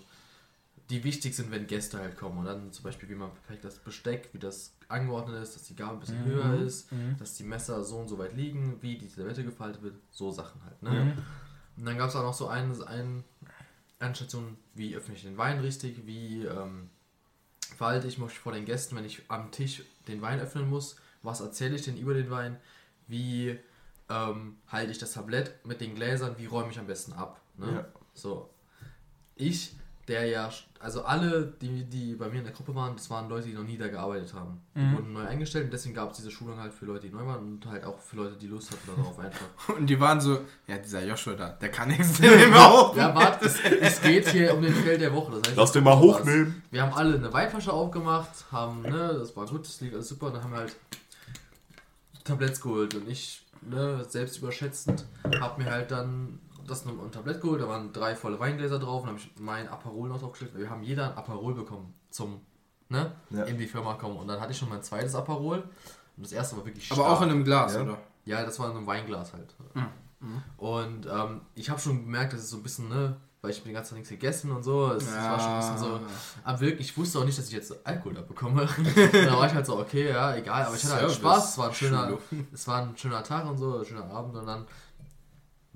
[0.90, 2.38] die wichtig sind, wenn Gäste halt kommen.
[2.38, 5.76] Und dann zum Beispiel, wie man perfekt das Besteck, wie das angeordnet ist, dass die
[5.76, 9.08] Gabel ein bisschen höher ist, dass die Messer so und so weit liegen, wie die
[9.08, 10.82] Serviette gefaltet wird, so Sachen halt.
[10.82, 10.90] Ne?
[11.76, 13.22] Und dann gab es auch noch so eine, ein,
[13.98, 16.88] eine Station, wie öffne ich den Wein richtig, wie ähm,
[17.76, 21.40] verhalte ich mich vor den Gästen, wenn ich am Tisch den Wein öffnen muss, was
[21.40, 22.56] erzähle ich denn über den Wein,
[23.06, 23.58] wie
[24.08, 27.40] ähm, halte ich das Tablett mit den Gläsern, wie räume ich am besten ab.
[27.56, 27.72] Ne?
[27.72, 27.88] Ja.
[28.14, 28.48] So.
[29.36, 29.76] Ich,
[30.08, 33.48] der ja, also alle, die, die bei mir in der Gruppe waren, das waren Leute,
[33.48, 34.62] die noch nie da gearbeitet haben.
[34.74, 37.26] Die wurden neu eingestellt und deswegen gab es diese Schulung halt für Leute, die neu
[37.26, 39.46] waren und halt auch für Leute, die Lust hatten darauf einfach.
[39.76, 42.96] Und die waren so, ja, dieser Joshua da, der kann nichts nehmen auch.
[42.96, 45.32] Ja, warte, es, es geht hier um den Feld der Woche.
[45.32, 46.00] Das heißt, Lass den mal was.
[46.00, 46.62] hochnehmen.
[46.70, 50.28] Wir haben alle eine Weinflasche aufgemacht, haben, ne, das war gut, das lief alles super,
[50.28, 50.76] und dann haben wir halt
[52.24, 55.04] Tabletts geholt und ich, ne, selbst überschätzend,
[55.40, 56.38] hab mir halt dann
[56.70, 59.68] das noch ein Tablett geholt, da waren drei volle Weingläser drauf und habe ich mein
[59.68, 60.52] Aperol noch draufgestellt.
[60.56, 62.40] Wir haben jeder ein Aperol bekommen zum,
[62.88, 63.44] ne, Ja.
[63.44, 65.58] in die Firma kommen und dann hatte ich schon mein zweites Aperol
[66.16, 67.82] und das erste war wirklich Aber auch in einem Glas, Ja.
[67.82, 67.98] oder?
[68.24, 69.54] ja, das war in einem Weinglas halt.
[70.56, 73.72] Und ähm, ich habe schon gemerkt, dass es so ein bisschen, ne, weil ich den
[73.72, 76.00] ganzen Tag nichts gegessen und so, es, es war schon ein bisschen so,
[76.42, 78.62] aber wirklich, ich wusste auch nicht, dass ich jetzt Alkohol da bekomme.
[79.12, 81.16] da war ich halt so, okay, ja, egal, aber ich hatte halt Service.
[81.18, 82.18] Spaß, es war ein schöner,
[82.52, 84.66] es war ein schöner Tag und so, ein schöner Abend und dann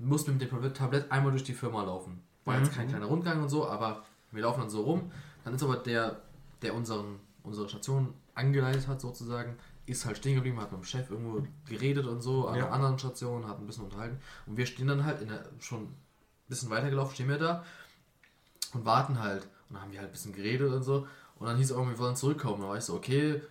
[0.03, 2.21] mussten wir mit dem Tablett- einmal durch die Firma laufen.
[2.45, 5.11] War jetzt kein kleiner Rundgang und so, aber wir laufen dann so rum.
[5.45, 6.21] Dann ist aber der,
[6.61, 11.09] der unseren, unsere Station angeleitet hat, sozusagen, ist halt stehen geblieben, hat mit dem Chef
[11.09, 12.65] irgendwo geredet und so, an Ja.
[12.65, 14.17] einer anderen Station, hat ein bisschen unterhalten.
[14.45, 15.95] Und wir stehen dann halt in der, schon ein
[16.47, 17.63] bisschen weitergelaufen, stehen wir da
[18.73, 19.43] und warten halt.
[19.69, 21.07] Und dann haben wir halt ein bisschen geredet und so.
[21.39, 22.61] Und dann hieß es irgendwie, wir wollen zurückkommen.
[22.61, 23.41] Dann war ich so, okay,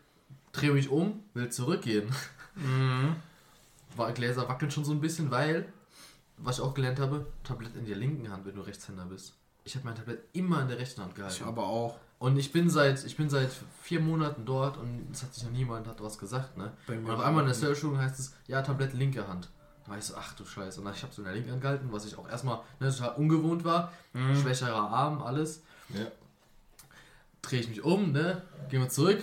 [0.52, 2.08] drehe mich um, will zurückgehen.
[3.96, 5.70] War, Gläser wackeln schon so ein bisschen, weil,
[6.42, 9.34] was ich auch gelernt habe, Tablett in der linken Hand, wenn du Rechtshänder bist.
[9.64, 11.44] Ich habe mein Tablett immer in der rechten Hand Ich gehalten.
[11.44, 11.98] aber auch.
[12.18, 13.50] Und ich bin seit ich bin seit
[13.82, 16.72] vier Monaten dort und es hat sich noch niemand hat was gesagt, ne?
[16.86, 17.56] Und auf einmal in der nicht.
[17.60, 19.48] Service-Schulung heißt es, ja, Tablett linke Hand.
[19.84, 20.78] Da war ich so, ach du Scheiße.
[20.80, 22.90] Und dann, ich habe so in der linken Hand gehalten, was ich auch erstmal ne,
[22.90, 23.92] total ungewohnt war.
[24.40, 25.62] Schwächerer Arm, alles.
[25.88, 26.06] Ja.
[27.42, 28.42] Drehe ich mich um, ne?
[28.68, 29.22] Gehen wir zurück.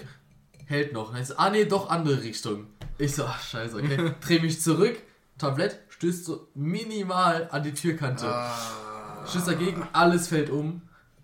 [0.65, 1.11] Hält noch.
[1.11, 2.67] Dann heißt ah nee, doch andere Richtung.
[2.97, 4.13] Ich so, ach scheiße, okay.
[4.21, 5.01] Dreh mich zurück,
[5.37, 8.25] Tablett stößt so minimal an die Türkante.
[8.25, 9.25] Ah.
[9.27, 10.81] Stößt dagegen, alles fällt um.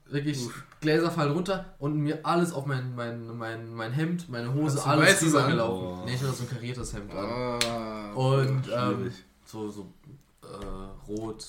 [0.07, 0.39] Wirklich,
[0.81, 4.85] Gläser fallen runter und mir alles auf mein, mein, mein, mein Hemd, meine Hose, Hast
[4.85, 5.87] du alles rübergelaufen.
[5.87, 6.05] Oh.
[6.05, 7.25] Nee, ich hatte so ein kariertes Hemd an.
[7.25, 8.11] Ah.
[8.13, 9.11] Und ähm,
[9.45, 9.87] so, so
[10.43, 11.45] äh, rot.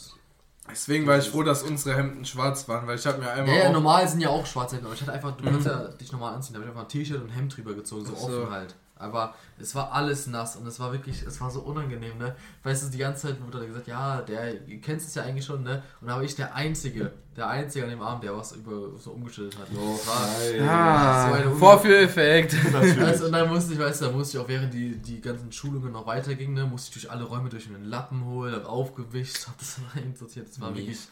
[0.70, 3.56] Deswegen war ich froh, dass unsere Hemden schwarz waren, weil ich habe mir Ja, einmal
[3.56, 5.88] ja, auch normal sind ja auch schwarze Hemden, aber ich hatte einfach, du kannst ja
[5.88, 8.14] dich normal anziehen, da habe ich einfach ein T-Shirt und ein Hemd drüber gezogen, so
[8.14, 8.24] so.
[8.24, 8.74] offen halt.
[8.98, 12.34] Aber es war alles nass und es war wirklich, es war so unangenehm, ne?
[12.62, 15.44] Weißt du, die ganze Zeit wurde da gesagt, ja, der, ihr kennt es ja eigentlich
[15.44, 15.82] schon, ne?
[16.00, 19.10] Und da war ich der Einzige, der Einzige an dem Abend, der was über so
[19.10, 19.68] umgeschüttet hat.
[19.76, 20.66] Oh, war.
[20.66, 22.56] Ah, So Vorführeffekt.
[22.74, 25.52] also, und dann musste ich, weißt du, da musste ich auch während die, die ganzen
[25.52, 29.46] Schulungen noch weitergingen, ne, musste ich durch alle Räume durch einen Lappen holen, hab aufgewischt,
[29.46, 30.48] hab das einsortiert.
[30.48, 30.78] Das war Mies.
[30.78, 31.08] wirklich,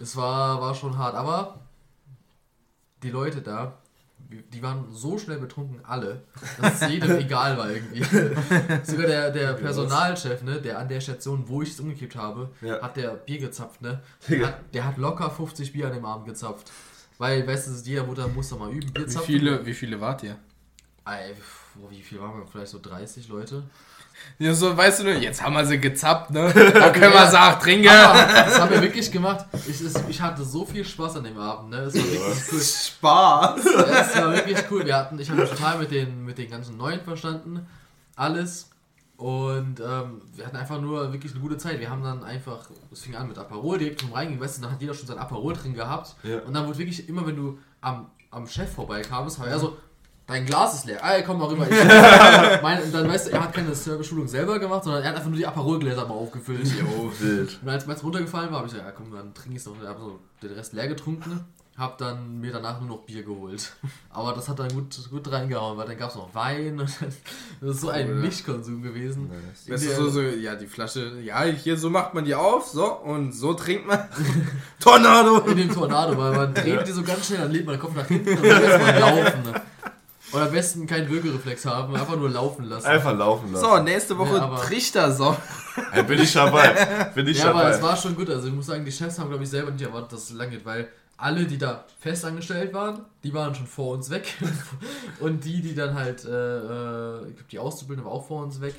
[0.00, 1.14] es war, war schon hart.
[1.14, 1.60] Aber
[3.04, 3.78] die Leute da,
[4.52, 6.22] die waren so schnell betrunken, alle,
[6.60, 8.02] dass es jedem egal war irgendwie.
[8.84, 12.80] Sogar der, der Personalchef, ne, der an der Station, wo ich es umgekippt habe, Ja.
[12.80, 14.00] hat der Bier gezapft, ne?
[14.28, 16.70] Der hat, der hat locker 50 Bier an dem Abend gezapft.
[17.18, 19.26] Weil, weißt du, jeder Mutter muss doch mal üben, Bier Wie zapfen.
[19.26, 20.36] viele, wie viele wart ihr?
[21.04, 21.34] Ey,
[21.90, 22.46] wie viel waren wir?
[22.46, 23.64] Vielleicht so 30 Leute?
[24.38, 26.52] Ja, so, weißt du jetzt haben wir sie gezappt, ne?
[26.74, 27.90] Da können wir sagen, trinke.
[27.90, 29.46] Aber das haben wir wirklich gemacht.
[29.68, 31.78] Ich, es, ich hatte so viel Spaß an dem Abend, ne?
[31.78, 32.60] Es war wirklich cool.
[32.60, 33.66] Spaß.
[33.66, 34.84] Es war wirklich cool.
[34.84, 37.66] Wir hatten, ich habe mich total mit den, mit den ganzen Neuen verstanden.
[38.16, 38.68] Alles.
[39.22, 41.78] Und ähm, wir hatten einfach nur wirklich eine gute Zeit.
[41.78, 44.72] Wir haben dann einfach, es fing an mit Aperol, direkt zum Reingehen, weißt du, dann
[44.72, 46.16] hat jeder schon sein Aperol drin gehabt.
[46.24, 46.40] Ja.
[46.40, 49.76] Und dann wurde wirklich immer, wenn du am, am Chef vorbeikamst, war er so,
[50.32, 51.00] dein Glas ist leer.
[51.04, 51.66] Ey, komm mal rüber.
[52.62, 55.28] Meine, und dann weißt du, er hat keine Service-Schulung selber gemacht, sondern er hat einfach
[55.28, 56.68] nur die Aperol-Gläser mal aufgefüllt.
[56.98, 57.58] Oh, wild.
[57.62, 59.74] Und als meins runtergefallen war, habe ich gesagt, ja komm, dann trinke ich es noch.
[59.80, 61.44] Ich habe so den Rest leer getrunken,
[61.76, 63.72] habe dann mir danach nur noch Bier geholt.
[64.10, 66.90] Aber das hat dann gut, gut reingehauen, weil dann gab es noch Wein und
[67.60, 68.14] das ist so ein Cool.
[68.16, 69.28] Mischkonsum gewesen.
[69.28, 69.64] Nice.
[69.82, 72.84] Du, Der- so, so, ja, die Flasche, ja, hier, so macht man die auf, so,
[72.92, 74.00] und so trinkt man.
[74.80, 75.38] Tornado!
[75.50, 77.94] In dem Tornado, weil man dreht die so ganz schnell, dann legt man den Kopf
[77.96, 79.42] nach hinten und dann lässt man laufen.
[79.44, 79.62] Ne?
[80.32, 82.86] Oder am besten keinen Würgereflex haben, einfach nur laufen lassen.
[82.86, 83.64] Einfach laufen lassen.
[83.64, 85.36] So, nächste Woche Ja, aber- Trichtersong.
[85.90, 87.10] Hey, bin ich dabei.
[87.14, 87.74] Bin ich ja, aber dabei.
[87.76, 88.28] es war schon gut.
[88.30, 90.50] Also ich muss sagen, die Chefs haben, glaube ich, selber nicht erwartet, dass es lang
[90.50, 94.34] geht, weil alle, die da festangestellt waren, die waren schon vor uns weg.
[95.20, 98.60] Und die, die dann halt, äh, äh, ich glaube, die Auszubildende war auch vor uns
[98.60, 98.74] weg.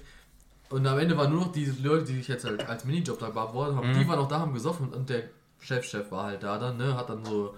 [0.70, 3.30] Und am Ende waren nur noch die Leute, die ich jetzt halt als Minijob da
[3.30, 5.24] beworben haben, die waren noch da, haben gesoffen und der
[5.60, 7.54] Chefchef war halt da dann, ne, hat dann so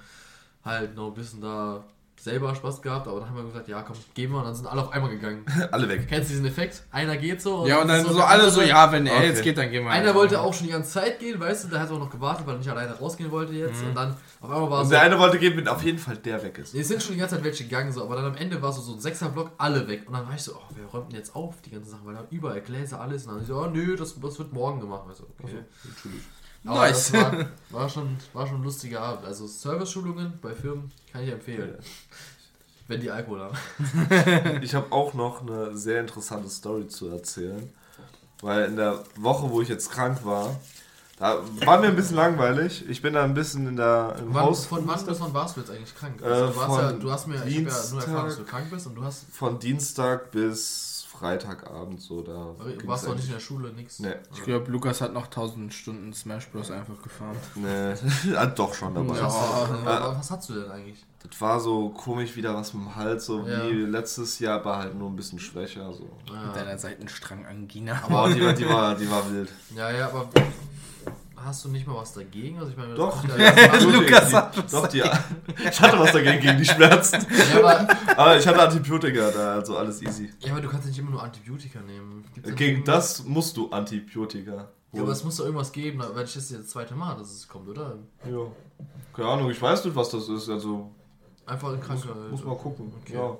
[0.65, 1.83] halt noch ein bisschen da
[2.25, 4.65] selber Spaß gehabt, aber dann haben wir gesagt, ja komm, gehen wir und dann sind
[4.67, 5.45] alle auf einmal gegangen.
[5.71, 6.07] Alle weg.
[6.09, 6.83] Kennst du diesen Effekt?
[6.91, 9.27] Einer geht so Ja, und dann so der alle so, ja, wenn er Okay.
[9.27, 9.91] jetzt geht, dann gehen wir.
[9.91, 12.45] einer wollte auch schon die ganze Zeit gehen, weißt du, der hat auch noch gewartet,
[12.47, 13.83] weil er nicht alleine rausgehen wollte jetzt.
[13.83, 14.91] Und dann auf einmal war Und so.
[14.91, 16.73] der eine wollte gehen, wenn auf jeden Fall der weg ist.
[16.73, 18.81] Es sind schon die ganze Zeit welche gegangen, so, aber dann am Ende war so,
[18.81, 20.03] so ein Sechserblock, alle weg.
[20.07, 22.15] Und dann war ich so, oh, wer räumt denn jetzt auf, die ganzen Sachen, weil
[22.15, 23.25] da überall Gläser, alles.
[23.25, 25.03] Und dann ich so, oh nö, das, das wird morgen gemacht.
[25.07, 25.63] Also, okay.
[25.83, 26.23] Natürlich.
[26.65, 27.13] Aber Nice.
[27.13, 29.25] war, war, schon, war schon ein lustiger Abend.
[29.25, 31.77] Also Service-Schulungen bei Firmen kann ich empfehlen.
[32.87, 33.57] Wenn die Alkohol haben.
[34.61, 37.71] Ich habe auch noch eine sehr interessante Story zu erzählen.
[38.41, 40.59] Weil in der Woche, wo ich jetzt krank war,
[41.17, 42.87] da war mir ein bisschen langweilig.
[42.89, 45.55] Ich bin da ein bisschen in der, im Wann, Haus von wann bis wann warst
[45.55, 46.21] du jetzt eigentlich krank?
[46.21, 47.95] Äh, Also, du, warst ja, du hast mir, ich hab ja nur erfahren, dass du
[48.41, 52.21] Dienstag- krank bist und du hast, von Dienstag bis Freitagabend so.
[52.21, 53.99] Da ging's warst du auch nicht in der Schule, nix.
[53.99, 56.69] Nee, Ich glaube, Lukas hat noch 1000 Stunden Smash Bros.
[56.71, 57.37] einfach gefahren.
[57.55, 57.93] nee.
[58.35, 59.15] ah, doch schon dabei.
[59.15, 59.23] Ja.
[59.27, 61.05] Was, was hast du denn eigentlich?
[61.27, 63.63] Das war so komisch wieder was mit dem Hals, so Ja.
[63.69, 65.93] wie letztes Jahr, aber halt nur ein bisschen schwächer.
[65.93, 66.03] So.
[66.25, 68.01] Mit Ja, deiner Seitenstrang-Angina.
[68.05, 69.49] Aber die, war- die, war, die war wild.
[69.73, 70.27] ja, ja, aber
[71.45, 72.57] hast du nicht mal was dagegen?
[72.57, 73.23] Also ich meine, das Doch.
[73.37, 75.03] ja Lukas hat die, Doch, die,
[75.69, 77.25] ich hatte was dagegen gegen die Schmerzen.
[77.53, 80.31] ja, aber, Aber ich hatte Antibiotika da, also alles easy.
[80.39, 82.25] ja, aber du kannst nicht immer nur Antibiotika nehmen.
[82.33, 84.69] Gibt's Gegen das musst du Antibiotika.
[84.91, 87.31] Ja, aber es muss doch irgendwas geben, weil das ist jetzt das zweite Mal, dass
[87.31, 87.97] es kommt, oder?
[88.29, 88.47] Ja.
[89.13, 90.49] Keine Ahnung, ich weiß nicht, was das ist.
[90.49, 90.91] Also
[91.45, 92.31] Einfach in muss, Krankheit.
[92.31, 92.93] muss mal gucken.
[93.01, 93.13] Okay.
[93.15, 93.37] Ja.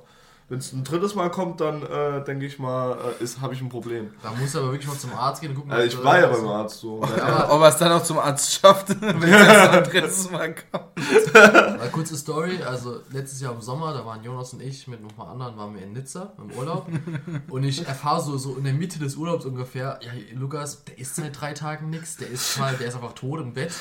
[0.48, 3.62] Wenn es ein drittes Mal kommt, dann äh, denke ich mal, äh, ist habe ich
[3.62, 4.12] ein Problem.
[4.22, 5.72] Da musst du aber wirklich mal zum Arzt gehen und gucken.
[5.72, 7.02] Also ob ich war ja beim Arzt so.
[7.04, 11.34] Aber- Ob er es dann auch zum Arzt schafft, wenn es ein drittes Mal kommt.
[11.34, 15.10] Mal kurze Story, also letztes Jahr im Sommer, da waren Jonas und ich mit noch
[15.10, 16.86] ein paar anderen, waren wir in Nizza im Urlaub
[17.50, 21.16] und ich erfahre so, so in der Mitte des Urlaubs ungefähr, ja Lukas, der isst
[21.16, 23.74] seit drei Tagen nichts, der ist mal, der ist einfach tot im Bett.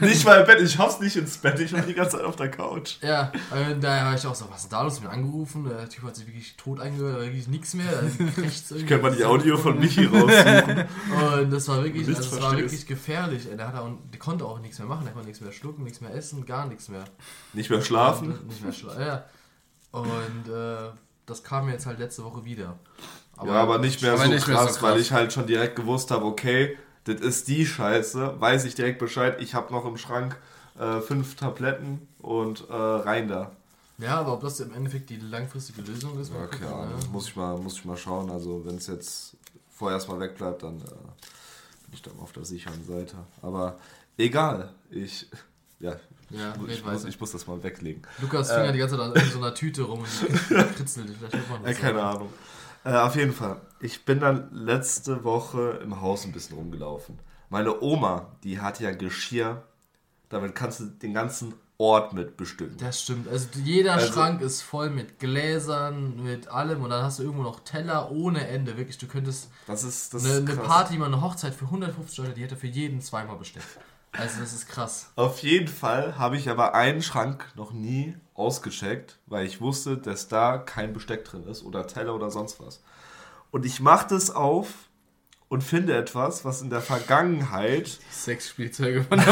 [0.00, 2.36] nicht mal im Bett, ich schaff's nicht ins Bett, ich war die ganze Zeit auf
[2.36, 2.98] der Couch.
[3.02, 4.94] Ja, und da war ich auch so, was ist denn da los?
[4.94, 7.88] Ich bin angerufen, der Typ hat sich wirklich tot angehört, da war wirklich nichts mehr.
[8.76, 10.84] Ich kann mal die Audio von Michi raussuchen.
[11.40, 13.48] Und das war wirklich, also das war wirklich gefährlich.
[13.56, 16.02] Der, hat auch, der konnte auch nichts mehr machen, der konnte nichts mehr schlucken, nichts
[16.02, 17.04] mehr essen, gar nichts mehr.
[17.54, 18.32] Nicht mehr schlafen.
[18.32, 19.00] Und, nicht mehr schlafen.
[19.00, 19.24] Ja.
[19.92, 20.90] Und äh,
[21.24, 22.78] das kam mir jetzt halt letzte Woche wieder.
[23.42, 24.82] ja, aber nicht mehr, aber so, nicht mehr krass, so krass.
[24.82, 28.98] weil ich halt schon direkt gewusst habe, okay, das ist die Scheiße, weiß ich direkt
[28.98, 30.36] Bescheid, ich habe noch im Schrank
[30.78, 33.52] äh, fünf Tabletten und äh, rein da.
[33.98, 36.98] Ja, aber ob das im Endeffekt die langfristige Lösung ist, Ja, keine gucken, Ahnung.
[36.98, 37.06] ne?
[37.12, 38.30] Muss ich mal, muss ich mal schauen.
[38.30, 39.36] Also wenn es jetzt
[39.70, 43.16] vorerst mal wegbleibt, dann äh, bin ich dann auf der sicheren Seite.
[43.42, 43.78] Aber
[44.18, 44.70] egal.
[44.90, 45.26] Ich,
[45.80, 45.96] ja,
[46.30, 47.08] Ja, ich, red muss, weiter.
[47.08, 48.02] ich muss das mal weglegen.
[48.20, 48.60] Lukas Äh.
[48.60, 50.08] Finger die ganze Zeit in so einer Tüte rum und
[50.76, 51.10] kritzelt.
[51.18, 52.16] Vielleicht wird man das keine sagen.
[52.16, 52.28] Ahnung.
[52.84, 53.60] Äh, auf jeden Fall.
[53.80, 57.18] Ich bin dann letzte Woche im Haus ein bisschen rumgelaufen.
[57.48, 59.62] Meine Oma, die hat ja Geschirr.
[60.28, 62.76] Damit kannst du den ganzen Ort mit bestimmen.
[62.78, 63.28] Das stimmt.
[63.28, 67.42] Also jeder Also- Schrank ist voll mit Gläsern, mit allem und dann hast du irgendwo
[67.42, 68.76] noch Teller ohne Ende.
[68.78, 70.56] Wirklich, du könntest Das ist das eine, eine.
[70.62, 73.66] Party, mal eine Hochzeit für 150 Leute, die hätte für jeden zweimal bestellt.
[74.12, 75.10] Also das ist krass.
[75.16, 80.28] Auf jeden Fall habe ich aber einen Schrank noch nie ausgecheckt, weil ich wusste, dass
[80.28, 82.80] da kein Besteck drin ist oder Teller oder sonst was.
[83.50, 84.85] Und ich mache das auf
[85.48, 87.98] und finde etwas, was in der Vergangenheit.
[88.12, 89.18] Sexspielzeuge von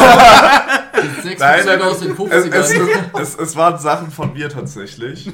[1.04, 3.20] Die sechs Nein, Bezüge nein, aus den es, 50ern.
[3.20, 5.30] es, es, es waren Sachen von mir tatsächlich.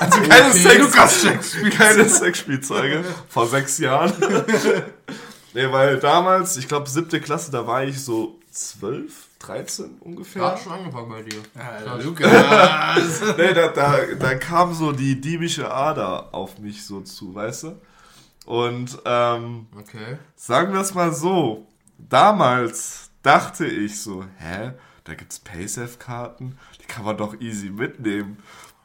[0.00, 1.08] Also keine Okay.
[1.08, 1.56] Sex.
[1.76, 3.04] Keine Sexspielzeuge.
[3.28, 4.12] Vor sechs Jahren.
[5.54, 10.42] nee, weil damals, ich glaube, siebte Klasse, da war ich so 12, 13 ungefähr.
[10.42, 11.40] Hat schon angefangen bei dir.
[11.54, 12.30] Alter, Lukas.
[13.36, 17.80] Nee, da, da, da kam so die diebische Ader auf mich so zu, weißt du?
[18.46, 20.18] Und ähm, Okay.
[20.34, 21.66] sagen wir es mal so,
[21.98, 24.72] damals dachte ich so, hä,
[25.04, 28.38] da gibt's Paysafe-Karten, die kann man doch easy mitnehmen.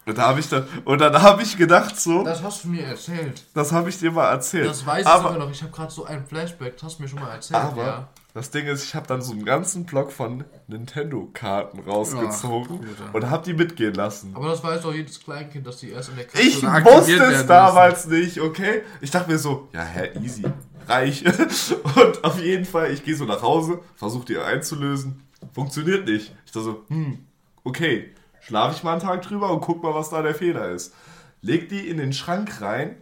[0.05, 2.69] Und da habe ich dann, und dann habe ich gedacht so, das, Das hast du
[2.69, 3.43] mir erzählt.
[3.73, 4.65] habe ich dir mal erzählt.
[4.69, 5.51] Das weiß ich aber, sogar noch.
[5.51, 6.75] Ich habe gerade so ein Flashback.
[6.77, 7.59] Das hast du mir schon mal erzählt.
[7.59, 8.07] aber ja.
[8.33, 13.29] Das Ding ist, ich habe dann so einen ganzen Block von Nintendo-Karten rausgezogen Ach, und
[13.29, 14.31] habe die mitgehen lassen.
[14.35, 17.47] Aber das weiß doch jedes Kleinkind, dass die erst in der Kasse Ich wusste es
[17.47, 18.83] damals nicht, okay?
[19.01, 20.43] Ich dachte mir so, ja, hä, easy,
[20.87, 21.23] reich.
[21.95, 26.31] Und auf jeden Fall, ich gehe so nach Hause, versuche die einzulösen, funktioniert nicht.
[26.45, 27.25] Ich dachte so, hm,
[27.63, 30.93] okay, schlafe ich mal einen Tag drüber und guck mal, was da der Fehler ist.
[31.41, 32.97] Leg die in den Schrank rein,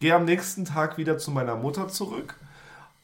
[0.00, 2.36] gehe am nächsten Tag wieder zu meiner Mutter zurück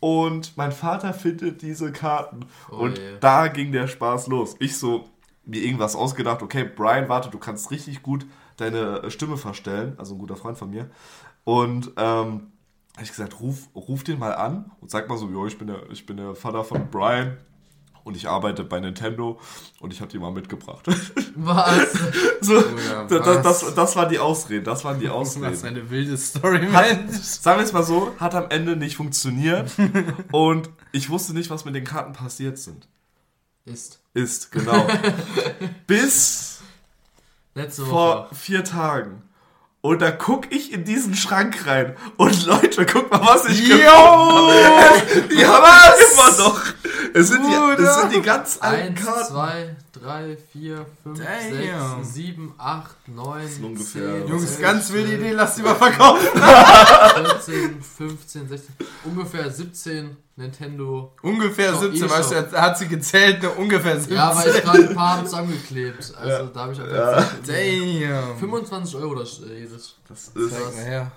[0.04, 2.44] und mein Vater findet diese Karten.
[2.70, 3.16] Oh und je.
[3.20, 4.54] da ging der Spaß los.
[4.58, 5.08] Ich so,
[5.46, 8.26] mir irgendwas ausgedacht, okay, Brian, warte, du kannst richtig gut
[8.58, 10.90] deine Stimme verstellen, also ein guter Freund von mir.
[11.44, 12.52] Und ähm,
[12.92, 15.68] habe ich gesagt, ruf, ruf den mal an und sag mal so, jo, ich bin
[15.68, 17.38] der, ich bin der Vater von Brian
[18.04, 19.40] und ich arbeite bei Nintendo
[19.80, 20.86] und ich habe die mal mitgebracht.
[21.36, 21.88] Was?
[22.40, 23.42] so, ja, das, was?
[23.60, 25.66] das, das waren die Ausreden, das waren die Das ist Ausreden.
[25.66, 27.16] eine wilde Story, Hat, Mensch.
[27.22, 29.70] sagen wir es mal so, hat am Ende nicht funktioniert
[30.30, 32.86] und ich wusste nicht, was mit den Karten passiert sind.
[33.64, 34.00] Ist.
[34.12, 34.86] Ist, genau.
[35.86, 36.60] Bis
[37.54, 37.90] Letzte Woche.
[37.90, 39.22] vor vier Tagen.
[39.84, 41.94] Und da guck ich in diesen Schrank rein.
[42.16, 45.28] Und Leute, guck mal, was ich gefunden habe.
[45.30, 46.38] Die haben was?
[46.38, 46.62] immer noch.
[47.12, 49.34] Es sind, die, es sind die ganz alten 1, Karten.
[49.34, 52.02] 2, 3, 4, 5, Damn.
[52.04, 55.62] 6, 7, 8, 9, ist ungefähr- 10, Jungs, 11, ganz wilde 12, Idee, lass die
[55.62, 56.26] mal verkaufen.
[57.14, 61.12] 14, 15, 16, ungefähr 17 Nintendo.
[61.22, 64.16] Ungefähr Doch, 17, eh weißt du, hat sie gezählt, ne, ungefähr 17.
[64.16, 66.12] Ja, weil ich gerade ein paar haben zusammengeklebt.
[66.20, 67.24] Also da habe ich auch Ja.
[67.46, 68.38] Damn.
[68.38, 69.94] 25 Euro das äh, jedes.
[70.08, 70.34] Das ist,
[70.76, 71.12] mal her.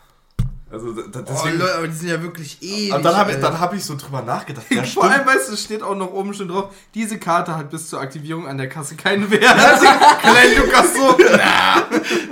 [0.70, 2.94] Also, da- Oh, deswegen, Leute, aber die sind ja wirklich ewig.
[2.94, 4.66] und dann habe ich, dann hab ich so drüber nachgedacht.
[4.70, 7.88] Ja, Vor allem, weißt du, steht auch noch oben schon drauf, diese Karte hat bis
[7.90, 9.44] zur Aktivierung an der Kasse keinen Wert.
[9.58, 9.86] Also,
[10.22, 11.18] Klein Lukas so,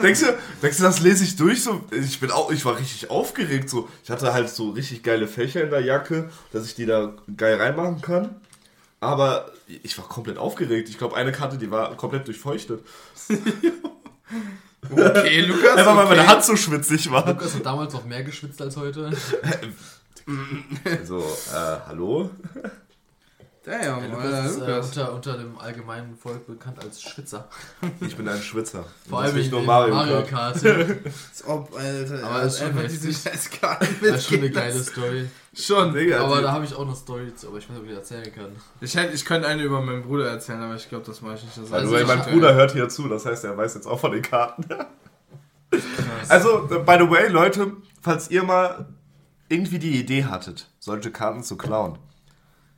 [0.01, 1.63] Denkst du, denkst du, das lese ich durch?
[1.63, 3.69] So, ich bin auch, ich war richtig aufgeregt.
[3.69, 7.13] So, ich hatte halt so richtig geile Fächer in der Jacke, dass ich die da
[7.37, 8.35] geil reinmachen kann.
[8.99, 9.51] Aber
[9.83, 10.89] ich war komplett aufgeregt.
[10.89, 12.83] Ich glaube, eine Karte, die war komplett durchfeuchtet.
[14.91, 16.29] okay, Lukas, Einfach weil meine okay.
[16.29, 17.27] Hand so schwitzig war.
[17.27, 19.11] Lukas hat damals noch mehr geschwitzt als heute.
[21.03, 22.31] So, äh, hallo?
[23.63, 24.87] Damn, Ja, Lukas ist äh, Lukas.
[24.87, 27.47] unter, unter dem allgemeinen Volk bekannt als Schwitzer.
[28.01, 28.85] Ich bin ein Schwitzer.
[29.09, 30.61] Vor allem nicht nur Mario, Mario Kart.
[30.61, 30.65] Kart.
[31.05, 32.23] Als ob, Alter.
[32.23, 33.01] Aber er ist hat schon einfach heftig.
[33.01, 34.83] diese scheiß Karte Das ist schon eine geile.
[34.83, 35.29] Story.
[35.55, 35.93] Schon.
[35.93, 37.91] Digga, Aber da habe ich auch eine Story zu, aber ich weiß nicht, ob ich
[37.91, 38.55] die erzählen kann.
[38.81, 41.43] Ich, hätte, ich könnte eine über meinen Bruder erzählen, aber ich glaube, das mache ich
[41.43, 41.57] nicht.
[41.57, 44.11] Das also, Also mein Bruder hört hier zu, das heißt, er weiß jetzt auch von
[44.11, 44.65] den Karten.
[46.29, 48.87] Also, by the way, Leute, falls ihr mal
[49.49, 51.97] irgendwie die Idee hattet, solche Karten zu klauen,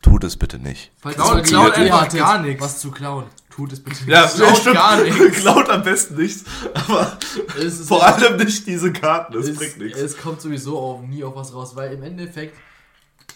[0.01, 0.91] tut es bitte nicht.
[0.99, 2.61] Falls Klaut- ihr mal die klaut einfach hattet, gar nichts.
[2.63, 4.07] Was zu klauen, tut es bitte nicht.
[4.09, 4.75] Ja, klaut stimmt.
[4.75, 5.37] gar nichts.
[5.41, 7.17] Klaut am besten nichts, aber
[7.57, 9.99] Es ist vor allem nicht diese Karten, das es, bringt nichts.
[9.99, 12.55] es kommt sowieso auf, nie auf was raus, weil im Endeffekt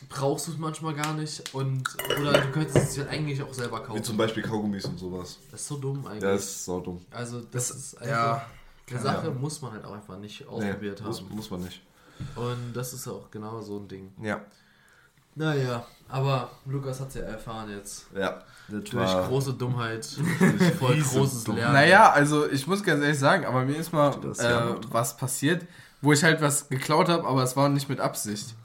[0.09, 1.83] brauchst du es manchmal gar nicht und
[2.21, 4.03] oder du könntest es ja eigentlich auch selber Wie kaufen.
[4.03, 5.37] zum Beispiel Kaugummis und sowas.
[5.51, 6.23] Das ist so dumm eigentlich.
[6.23, 7.05] Ja, das ist so dumm.
[7.11, 8.45] also das, ist einfach Ja.
[8.89, 11.35] eine Sache muss man halt auch einfach nicht Nee, ausprobiert muss, haben.
[11.35, 11.81] muss man nicht.
[12.35, 14.11] Und das ist auch genau so ein Ding.
[14.21, 14.41] Ja.
[15.33, 18.05] Naja, aber Lukas hat es ja erfahren jetzt.
[18.13, 18.41] Ja.
[18.67, 20.07] Das Durch war, große Dummheit,
[20.39, 21.63] durch voll riesen großes Dummheit.
[21.63, 21.73] Lernen.
[21.75, 25.15] Naja, also ich muss ganz ehrlich sagen, aber mir ist mal Das äh, ja was
[25.17, 25.65] passiert,
[26.01, 28.55] wo ich halt was geklaut habe, aber es war nicht mit Absicht.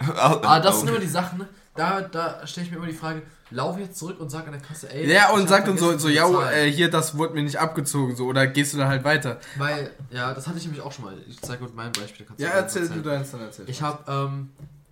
[0.16, 1.48] Ah, das sind immer die Sachen, ne?
[1.78, 4.60] da, da stelle ich mir immer die Frage, lauf jetzt zurück und sag an der
[4.60, 5.10] Kasse, ey.
[5.10, 6.54] Ja, und sagt uns so, so ja, bezahlen.
[6.54, 9.40] äh, hier, das wurde mir nicht abgezogen, so, oder gehst du dann halt weiter?
[9.56, 11.14] Weil, ja, das hatte ich nämlich auch schon mal.
[11.28, 12.26] Ich zeige gut mein Beispiel.
[12.26, 13.68] kannst du Ja, dann erzähl du deins, dann erzähl.
[13.68, 14.50] Ich habe, ähm,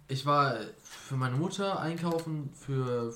[0.08, 3.12] ich war für meine Mutter einkaufen für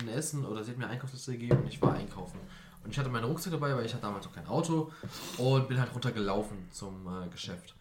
[0.00, 2.38] ein Essen oder sie hat mir eine Einkaufsliste gegeben und ich war einkaufen.
[2.82, 4.90] Und ich hatte meinen Rucksack dabei, weil ich hatte damals noch kein Auto
[5.36, 7.74] und bin halt runtergelaufen zum äh, Geschäft.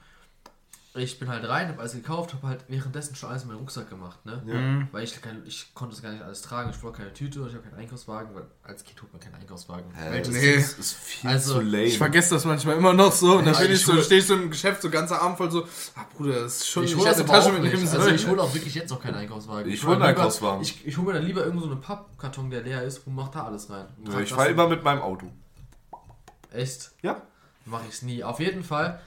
[0.95, 3.91] Ich bin halt rein, habe alles gekauft, habe halt währenddessen schon alles in meinen Rucksack
[3.91, 4.41] gemacht, ne?
[4.43, 4.87] Mhm.
[4.91, 6.71] Weil ich, kein, ich konnte es gar nicht alles tragen.
[6.71, 9.35] Ich wollte keine Tüte und ich habe keinen Einkaufswagen, weil als Kind holt man keinen
[9.35, 9.85] Einkaufswagen.
[9.93, 10.55] Hä, das Nee.
[10.55, 11.83] ist, ist viel Also, zu lame.
[11.83, 14.19] Ich vergesse das manchmal immer noch so und dann Ja, bin ich ich so, stehe
[14.19, 15.63] ich so im Geschäft, so ganzer Arm voll so,
[15.95, 17.91] ah Bruder, das ist schon ich ich hole das auch mitnehmen nicht.
[17.93, 18.15] Also sollen.
[18.15, 19.71] ich hole auch wirklich jetzt noch keinen Einkaufswagen.
[19.71, 20.63] Ich hol hol einen Einkaufswagen.
[20.63, 23.29] Ich, ich hole mir dann lieber irgendwo so einen Pappkarton, der leer ist und mach
[23.29, 23.85] da alles rein.
[24.05, 25.27] Trag ich das fahre immer mit meinem Auto.
[26.51, 26.91] Echt?
[27.03, 27.21] Ja.
[27.65, 28.23] Mache ich es nie.
[28.23, 28.99] Auf jeden Fall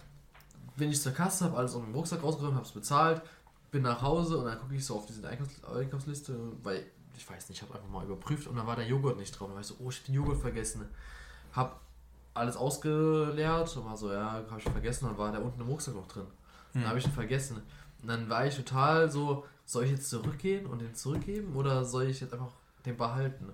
[0.76, 3.22] bin ich zur Kasse, habe alles aus dem Rucksack rausgeräumt, habe es bezahlt,
[3.70, 6.84] bin nach Hause und dann gucke ich so auf diese Einkaufs Einkaufsliste, weil
[7.16, 9.48] ich weiß nicht, ich habe einfach mal überprüft und dann war der Joghurt nicht drauf.
[9.48, 10.88] Dann war ich so, oh, ich hab den Joghurt vergessen.
[11.52, 11.80] Hab
[12.34, 15.94] alles ausgeleert und war so, ja, habe ich vergessen, dann war der unten im Rucksack
[15.94, 16.26] noch drin.
[16.72, 17.60] Dann habe ich ihn vergessen.
[18.00, 22.04] Und dann war ich total so, soll ich jetzt zurückgehen und den zurückgeben oder soll
[22.04, 22.52] ich jetzt einfach
[22.86, 23.52] den behalten?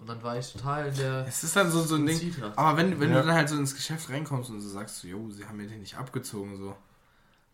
[0.00, 2.34] Und dann war ich total in der Es ist dann so, so ein Ding.
[2.56, 3.20] Aber wenn, wenn Ja.
[3.20, 5.66] du dann halt so ins Geschäft reinkommst und so sagst, so, jo, sie haben mir
[5.66, 6.74] den nicht abgezogen, so.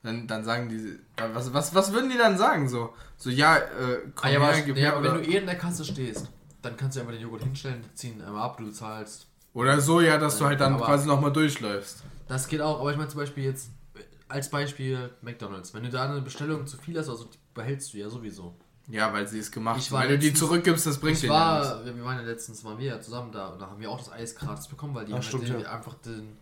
[0.02, 0.96] Dann, dann sagen die,
[1.34, 2.94] was, was, was würden die dann sagen, so?
[3.16, 5.38] So, ja, äh, komm Ah, ja, aber, her, gib ja, her, aber wenn du eh
[5.38, 6.28] in der Kasse stehst,
[6.62, 9.26] dann kannst du einfach den Joghurt hinstellen, ziehen einmal ab, du zahlst.
[9.52, 12.04] oder so, ja, dass du halt dann Aber- quasi nochmal durchläufst.
[12.28, 15.74] Das geht auch, aber ich meine zum Beispiel jetzt, äh, als Beispiel McDonalds.
[15.74, 18.54] Wenn du da eine Bestellung zu viel hast, also die behältst du ja sowieso.
[18.88, 21.22] Ja, weil sie es gemacht Ich war Wenn du die letztens- zurückgibst, das bringt Ich
[21.22, 21.40] dir nichts.
[21.42, 23.90] war, wir wir waren ja letztens, waren wir ja zusammen da und da haben wir
[23.90, 25.72] auch das Eis gratis bekommen, weil die Ach, haben stimmt, den, ja.
[25.72, 26.36] einfach den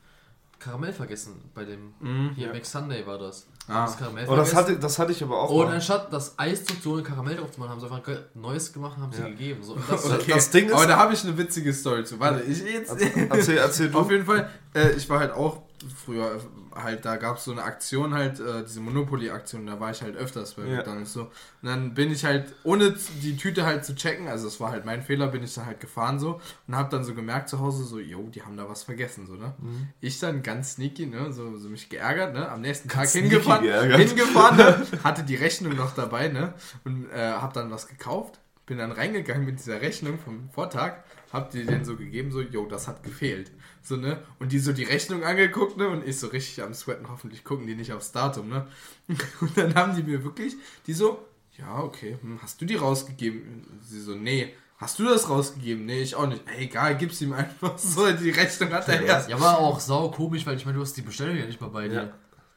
[0.58, 2.52] Karamell vergessen bei dem, Mhm, hier ja.
[2.52, 3.46] Mac Sunday war das.
[3.66, 3.86] Ah.
[3.86, 5.74] Das Karamell Oh, das hatte, das hatte ich aber auch und mal.
[5.74, 8.96] anstatt das Eis zu tun, Karamell drauf zu machen, haben sie einfach ein neues gemacht
[8.98, 9.28] und haben sie Ja.
[9.28, 9.62] gegeben.
[9.62, 12.20] So, das, Okay, Das Ding ist- aber da habe ich eine witzige Story zu.
[12.20, 12.90] Warte, ich jetzt.
[13.30, 13.98] Erzähl, erzähl du.
[13.98, 15.62] Auf jeden Fall, äh, ich war halt auch
[16.04, 16.40] früher
[16.74, 20.16] halt, da gab es so eine Aktion halt, äh, diese Monopoly-Aktion, da war ich halt
[20.16, 20.76] öfters bei Ja.
[20.76, 21.22] McDonalds so.
[21.22, 21.30] Und
[21.62, 25.02] dann bin ich halt, ohne die Tüte halt zu checken, also das war halt mein
[25.02, 27.98] Fehler, bin ich dann halt gefahren so und hab dann so gemerkt zu Hause so,
[27.98, 29.52] yo, die haben da was vergessen, so, ne?
[29.58, 29.88] Mhm.
[30.00, 33.64] Ich dann ganz sneaky, ne, so, so mich geärgert, ne, am nächsten Tag sneaky hingefahren,
[33.92, 36.54] hingefahren, ne, hatte die Rechnung noch dabei, ne,
[36.84, 40.98] und äh, hab dann was gekauft, bin dann reingegangen mit dieser Rechnung vom Vortag,
[41.32, 43.50] hab die denen so gegeben, so, yo, das hat gefehlt.
[43.82, 44.22] So, ne?
[44.38, 45.88] Und die so die Rechnung angeguckt, ne?
[45.88, 48.66] Und ich so richtig am Sweaten, hoffentlich gucken die nicht aufs Datum, ne?
[49.40, 50.56] Und dann haben die mir wirklich,
[50.86, 51.26] die so,
[51.58, 53.80] ja, okay, hm, hast du die rausgegeben?
[53.82, 54.54] Sie so, nee.
[54.76, 55.86] Hast du das rausgegeben?
[55.86, 56.42] Nee, ich auch nicht.
[56.48, 59.28] Ey, egal, gib's ihm einfach so, die Rechnung hat er erst.
[59.28, 61.68] ja, war auch sau komisch, weil ich meine, du hast die Bestellung ja nicht mal
[61.68, 61.94] bei dir.
[61.94, 62.12] Ja.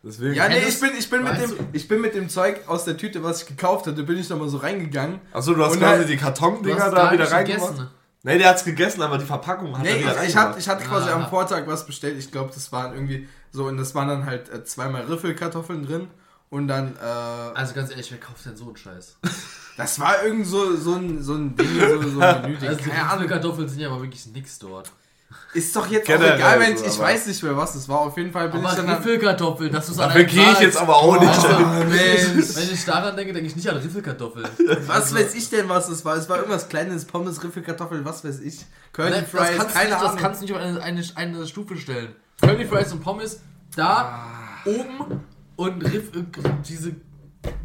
[0.08, 0.34] Deswegen.
[0.34, 2.96] Ja, nee, ich bin, ich, bin mit dem, ich bin mit dem Zeug aus der
[2.98, 5.20] Tüte, was ich gekauft hatte, bin ich nochmal so reingegangen.
[5.34, 7.70] Achso, du hast Und quasi halt- die Kartondinger da wieder reingemacht.
[7.72, 7.90] gegessen.
[8.24, 10.68] Nee, der hat's gegessen, aber die Verpackung hat er Nee, wieder ich, ich, hatte, ich
[10.68, 11.16] hatte quasi Ah.
[11.16, 12.18] am Vortag was bestellt.
[12.18, 16.08] Ich glaube, das waren irgendwie so, und das waren dann halt äh, zweimal Riffelkartoffeln drin.
[16.50, 17.00] Und dann, äh,
[17.56, 19.18] Also ganz ehrlich, wer kauft denn so einen Scheiß?
[19.78, 22.58] das war irgend so, so, ein, so ein Ding, so, so ein Menü.
[22.68, 23.28] Also Keine Ahnung.
[23.28, 24.92] Kartoffeln sind ja aber wirklich nix dort.
[25.54, 28.00] Ist doch jetzt Generell auch egal, wenn ich aber- weiß nicht mehr, was es war.
[28.00, 28.88] Auf jeden Fall bin Aber ich dann.
[28.88, 31.30] halt- Riffelkartoffeln, dass du es Dafür gehe ich jetzt aber auch nicht.
[31.30, 32.56] Also, Oh, Mensch.
[32.56, 34.48] wenn ich daran denke, denke ich nicht an Riffelkartoffeln.
[34.88, 36.16] Was weiß ich denn, was es war?
[36.16, 38.66] Es war irgendwas kleines, Pommes, Riffelkartoffeln, was weiß ich.
[38.94, 40.22] Curly Nein, Fries, das kannst, keine du nicht, das Ahnung.
[40.22, 42.16] kannst du nicht auf eine, eine, eine Stufe stellen.
[42.42, 43.40] Curly Fries und Pommes,
[43.76, 44.24] da
[44.66, 45.22] oben
[45.56, 46.24] und Riff, äh,
[46.68, 46.96] diese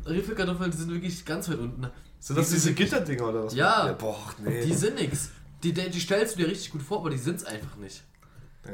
[0.07, 1.87] Riffelkartoffeln, die sind wirklich ganz weit unten.
[2.19, 3.55] Sind das diese Gitterdinger oder was?
[3.55, 3.93] Ja.
[3.99, 4.65] boah, nee.
[4.65, 5.31] Die sind nix.
[5.63, 8.03] Die, die, die stellst du dir richtig gut vor, aber die sind's einfach nicht.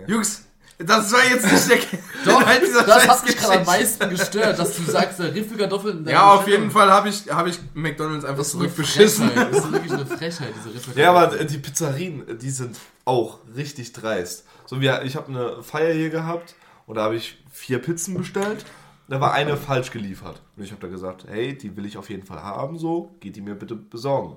[0.06, 0.44] Jungs,
[0.78, 4.58] das war jetzt nicht der Doch, Inhalt dieser das hat mich gerade am meisten gestört,
[4.58, 6.06] dass du sagst, der Riffelkartoffeln.
[6.06, 9.28] Ja, auf jeden Fall habe ich, hab ich McDonalds einfach Das zurückbeschissen.
[9.28, 9.52] Frechheit.
[9.52, 10.98] Das ist wirklich eine Frechheit, diese Riffelkartoffeln.
[10.98, 14.44] Ja, aber die Pizzerien, die sind auch richtig dreist.
[14.66, 16.54] So wie ich habe eine Feier hier gehabt
[16.86, 18.64] und da habe ich vier Pizzen bestellt.
[19.08, 20.42] Da war eine falsch geliefert.
[20.56, 23.36] Und ich habe da gesagt, hey, die will ich auf jeden Fall haben, so, geht
[23.36, 24.36] die mir bitte besorgen.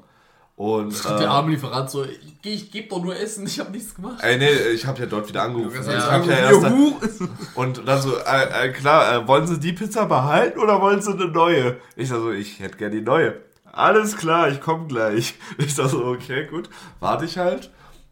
[0.56, 3.96] Und Der äh, arme Lieferant so, ich, ich gebe doch nur Essen, ich habe nichts
[3.96, 4.20] gemacht.
[4.22, 5.76] ey, nee, ich habe ja dort wieder angerufen.
[5.76, 7.28] Das hab ja also, erst Juhu.
[7.56, 11.12] und dann so, äh, äh, klar, äh, wollen Sie die Pizza behalten oder wollen Sie
[11.12, 11.78] eine neue?
[11.96, 13.42] Ich so, ich hätte gerne die neue.
[13.72, 15.36] Alles klar, ich komme gleich.
[15.58, 17.72] Ich so, okay, gut, warte ich halt.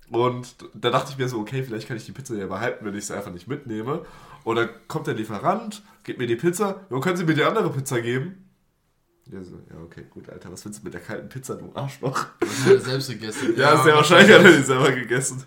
[0.10, 2.96] Und da dachte ich mir so, okay, vielleicht kann ich die Pizza ja behalten, wenn
[2.96, 4.06] ich sie einfach nicht mitnehme.
[4.44, 7.70] Und dann kommt der Lieferant, gib mir die Pizza, jo, können Sie mir die andere
[7.70, 8.49] Pizza geben?
[9.32, 12.26] Ja, so, ja, okay, gut, Alter, was willst du mit der kalten Pizza, du Arschloch?
[12.40, 13.54] Das hat er selbst gegessen.
[13.56, 15.44] Ja, Ja, sehr wahrscheinlich hat er die selber gegessen.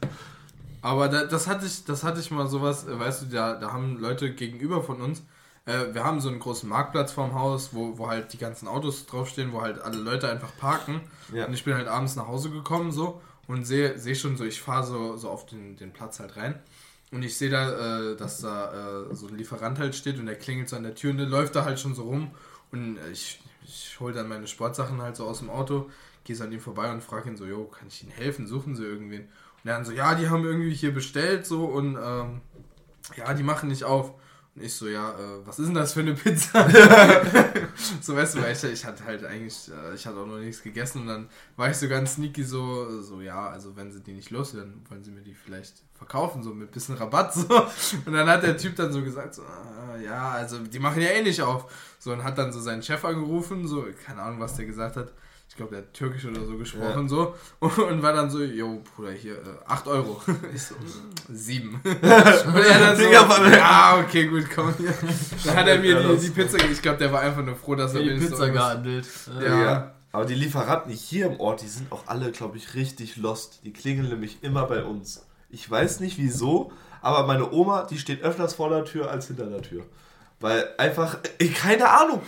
[0.83, 3.73] Aber da, das hatte ich, das hatte ich mal sowas, äh, weißt du, da, da
[3.73, 5.23] haben Leute gegenüber von uns,
[5.65, 9.07] äh, wir haben so einen großen Marktplatz vorm Haus, wo, wo halt die ganzen Autos
[9.07, 11.01] draufstehen, wo halt alle Leute einfach parken.
[11.33, 11.47] Ja.
[11.47, 14.61] Und ich bin halt abends nach Hause gekommen so und sehe seh schon so, ich
[14.61, 16.59] fahre so, so auf den, den Platz halt rein.
[17.13, 20.37] Und ich sehe da, äh, dass da äh, so ein Lieferant halt steht und der
[20.37, 22.31] klingelt so an der Tür und der läuft da halt schon so rum.
[22.73, 25.91] Und äh, ich, ich hole dann meine Sportsachen halt so aus dem Auto,
[26.25, 28.47] gehe so an ihm vorbei und frage ihn so, jo, kann ich Ihnen helfen?
[28.47, 29.23] Suchen Sie irgendwen?
[29.23, 32.41] Und er dann so, ja, die haben irgendwie hier bestellt so und ähm,
[33.17, 34.13] ja, die machen nicht auf.
[34.55, 36.69] Und ich so, ja, äh, was ist denn das für eine Pizza?
[38.03, 40.63] so, weißt du, weil ich, ich hatte halt eigentlich, äh, ich hatte auch noch nichts
[40.63, 44.13] gegessen und dann war ich so ganz sneaky so, so, ja, also wenn sie die
[44.13, 47.47] nicht loswerden, wollen sie mir die vielleicht verkaufen, so mit bisschen Rabatt, so.
[48.05, 51.09] Und dann hat der Typ dann so gesagt, so, ah, ja, also die machen ja
[51.09, 51.73] eh nicht auf.
[51.99, 55.13] So, und hat dann so seinen Chef angerufen, so, keine Ahnung, was der gesagt hat.
[55.53, 57.35] Ich glaube, der hat Türkisch oder so gesprochen, so.
[57.61, 60.19] Und war dann so, jo, Bruder, hier, äh, 8 Euro.
[60.55, 61.75] Ich so, mm, 7.
[61.85, 64.73] Und er dann so, ja, okay, gut, komm.
[65.45, 67.75] Dann hat er mir Ja, die, die Pizza, ich glaube, der war einfach nur froh,
[67.75, 69.07] dass er Die wenigstens Pizza gehandelt.
[69.43, 69.63] Ja.
[69.63, 69.95] Ja.
[70.11, 73.61] Aber die Lieferanten hier im Ort, die sind auch alle, glaube ich, richtig lost.
[73.63, 75.27] Die klingeln nämlich immer bei uns.
[75.51, 76.73] Ich weiß nicht wieso,
[77.03, 79.85] aber meine Oma, die steht öfters vor der Tür als hinter der Tür.
[80.41, 82.23] Weil einfach, äh, keine Ahnung.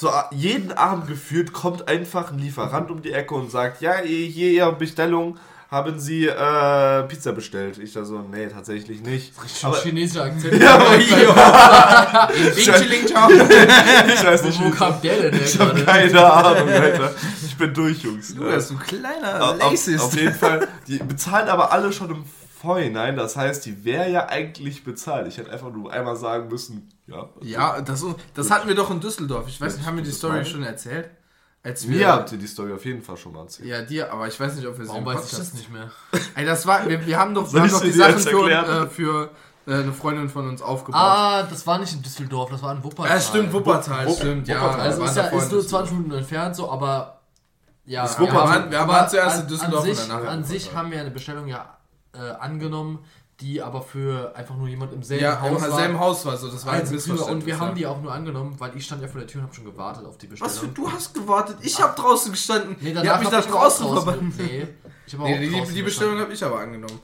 [0.00, 4.50] So jeden Abend gefühlt kommt einfach ein Lieferant um die Ecke und sagt, ja, hier
[4.50, 5.36] Ihre Bestellung,
[5.70, 7.76] haben Sie äh, Pizza bestellt?
[7.76, 9.34] Ich da so, nee, tatsächlich nicht.
[9.62, 10.54] Aber chinesischer Akzent.
[10.62, 10.96] Ja, aber
[13.06, 13.30] ciao.
[13.30, 17.14] ich weiß nicht, Wo, kam der denn ich habe keine Ahnung, Alter.
[17.44, 18.34] Ich bin durch, Jungs.
[18.34, 18.46] Du
[18.78, 20.02] kleiner Auf, auf, Racist.
[20.02, 22.24] auf jeden Fall, die bezahlen aber alle schon im
[22.60, 23.16] Vorhinein.
[23.16, 25.26] Das heißt, die wäre ja eigentlich bezahlt.
[25.28, 27.28] Ich hätte einfach nur einmal sagen müssen, ja.
[27.40, 28.04] Ja, das,
[28.34, 29.48] das hatten wir doch in Düsseldorf.
[29.48, 31.10] Ich weiß nicht, haben wir die Story schon erzählt?
[31.62, 33.68] Als wir, Mir habt ihr die Story auf jeden Fall schon mal erzählt.
[33.68, 35.90] Ja, dir, aber ich weiß nicht, ob wir sie Warum weiß ich das nicht mehr?
[36.34, 39.30] Ey, das war, wir, wir haben doch, wir haben doch die Sachen für, äh, für
[39.66, 40.98] äh, eine Freundin von uns aufgebaut.
[41.02, 43.14] Ah, das war nicht in Düsseldorf, das war in Wuppertal.
[43.14, 44.56] ja, stimmt, Wuppertal, Wupp- stimmt, ja.
[44.62, 44.80] Wuppertal.
[44.80, 45.68] Also ist, ja, ist nur Düsseldorf.
[45.68, 47.20] 20 Minuten entfernt, so, aber
[47.84, 48.48] ja, Ist wir Wuppertal.
[48.62, 50.74] haben- Wir aber waren zuerst in an- Düsseldorf an und sich, danach in An sich
[50.74, 51.76] haben wir eine Bestellung ja
[52.12, 53.00] äh, angenommen,
[53.40, 55.76] die aber für einfach nur jemand im selben Ja, im Haus war.
[55.78, 57.34] selben Haus war so, das war ein Also für, Missverständnis.
[57.34, 59.46] und wir haben die auch nur angenommen, weil ich stand ja vor der Tür und
[59.46, 60.52] habe schon gewartet auf die Bestellung.
[60.52, 61.56] Was für, du hast gewartet?
[61.62, 62.76] Ich hab draußen gestanden.
[62.80, 64.38] Nee, Ihr danach habt mich hab da auch draußen verbannt.
[64.38, 64.68] Nee,
[65.06, 67.00] ich habe auch Nee, die, draußen die Bestellung habe ich aber angenommen.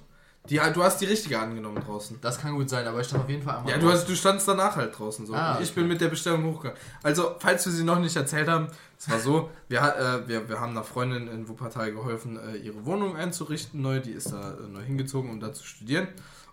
[0.48, 2.18] Die, du hast die richtige angenommen draußen.
[2.20, 4.14] Das kann gut sein, aber ich stand auf jeden Fall einmal Ja, du, hast, du
[4.14, 5.34] standst danach halt draußen so.
[5.34, 5.80] Ah, Und ich okay.
[5.80, 6.78] bin mit der Bestellung hochgegangen.
[7.02, 8.68] Also, falls wir sie noch nicht erzählt haben,
[8.98, 12.84] es war so, wir, äh, wir, wir haben einer Freundin in Wuppertal geholfen, äh, ihre
[12.84, 14.00] Wohnung einzurichten neu.
[14.00, 16.08] Die ist da äh, neu hingezogen, um da zu studieren.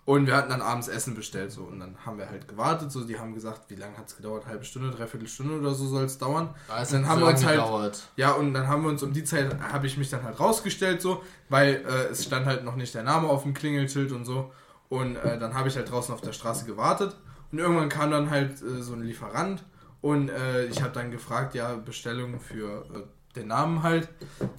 [0.05, 1.61] Und wir hatten dann abends Essen bestellt so.
[1.63, 2.91] Und dann haben wir halt gewartet.
[2.91, 4.45] So, die haben gesagt, wie lange hat es gedauert?
[4.45, 6.53] Halbe Stunde, dreiviertel Stunde oder so soll es dauern.
[6.67, 8.03] Da dann haben so wir uns halt- gedauert.
[8.17, 11.01] Ja, und dann haben wir uns um die Zeit, habe ich mich dann halt rausgestellt
[11.01, 14.51] so, weil äh, es stand halt noch nicht der Name auf dem Klingelschild und so.
[14.89, 17.15] Und äh, dann habe ich halt draußen auf der Straße gewartet.
[17.53, 19.63] Und irgendwann kam dann halt äh, so ein Lieferant.
[20.01, 23.03] Und äh, ich habe dann gefragt, ja, Bestellung für äh,
[23.36, 24.09] den Namen halt.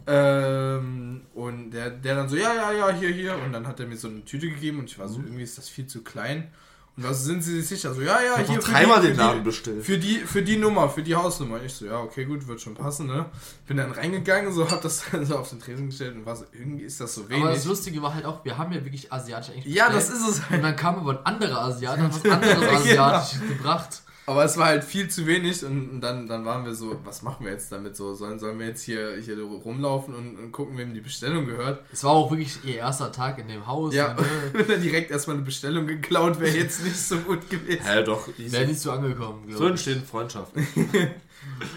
[0.07, 3.37] Ähm, und der, der dann so, ja, ja, ja, hier, hier.
[3.45, 5.59] Und dann hat er mir so eine Tüte gegeben und ich war so, irgendwie ist
[5.59, 6.49] das viel zu klein.
[6.97, 7.93] Und was sind Sie sich sicher?
[7.93, 9.85] So, ja, ja, Ich hier dreimal die, den Namen die, bestellt.
[9.85, 11.61] für die, für die Nummer, für die Hausnummer.
[11.64, 13.27] Ich so, ja, okay, gut, wird schon passen, ne?
[13.66, 16.85] Bin dann reingegangen, so hab das so auf den Tresen gestellt und war so, irgendwie
[16.85, 17.43] ist das so wenig.
[17.43, 20.20] Aber das Lustige war halt auch, wir haben ja wirklich asiatisch eigentlich ja, das bestellt.
[20.20, 20.64] ist es Und halt.
[20.64, 23.03] dann kam aber ein anderer Asiat und hat was anderes Genau.
[23.03, 24.03] Asiatisches gebracht.
[24.27, 27.20] Aber es war halt viel zu wenig und, und dann, dann waren wir so, was
[27.22, 28.14] machen wir jetzt damit so?
[28.14, 31.85] Sollen, sollen wir jetzt hier, hier rumlaufen und, und gucken, wem die Bestellung gehört?
[31.93, 33.95] Es war auch wirklich ihr erster Tag in dem Haus.
[33.95, 34.25] Ja, Ne?
[34.53, 37.85] wenn dann direkt erstmal eine Bestellung geklaut, wäre jetzt nicht so gut gewesen.
[37.85, 38.29] Hä, doch.
[38.39, 39.45] Wäre nicht so angekommen.
[39.47, 39.70] glaub So ich.
[39.72, 40.66] entstehen Freundschaften.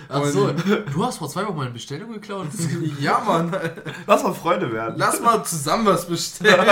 [0.09, 2.47] Ach so, du hast vor zwei Wochen meine Bestellung geklaut.
[3.01, 3.53] Ja, Mann.
[4.05, 4.95] Lass mal Freunde werden.
[4.97, 6.65] Lass mal zusammen was bestellen.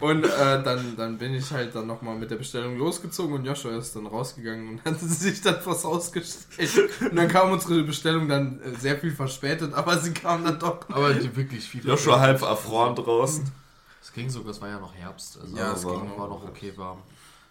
[0.00, 3.76] Und äh, dann, dann bin ich halt dann nochmal mit der Bestellung losgezogen und Joshua
[3.76, 6.90] ist dann rausgegangen und hat sich dann vors Haus gestellt.
[7.00, 10.80] Und dann kam unsere Bestellung dann äh, sehr viel verspätet, aber sie kam dann doch.
[10.90, 11.86] Aber die wirklich viel.
[11.86, 13.44] Joshua halb erfroren draußen.
[14.02, 15.38] Es ging sogar, es war ja noch Herbst.
[15.40, 16.40] Also Ja, es es ging war noch.
[16.42, 16.98] noch okay warm.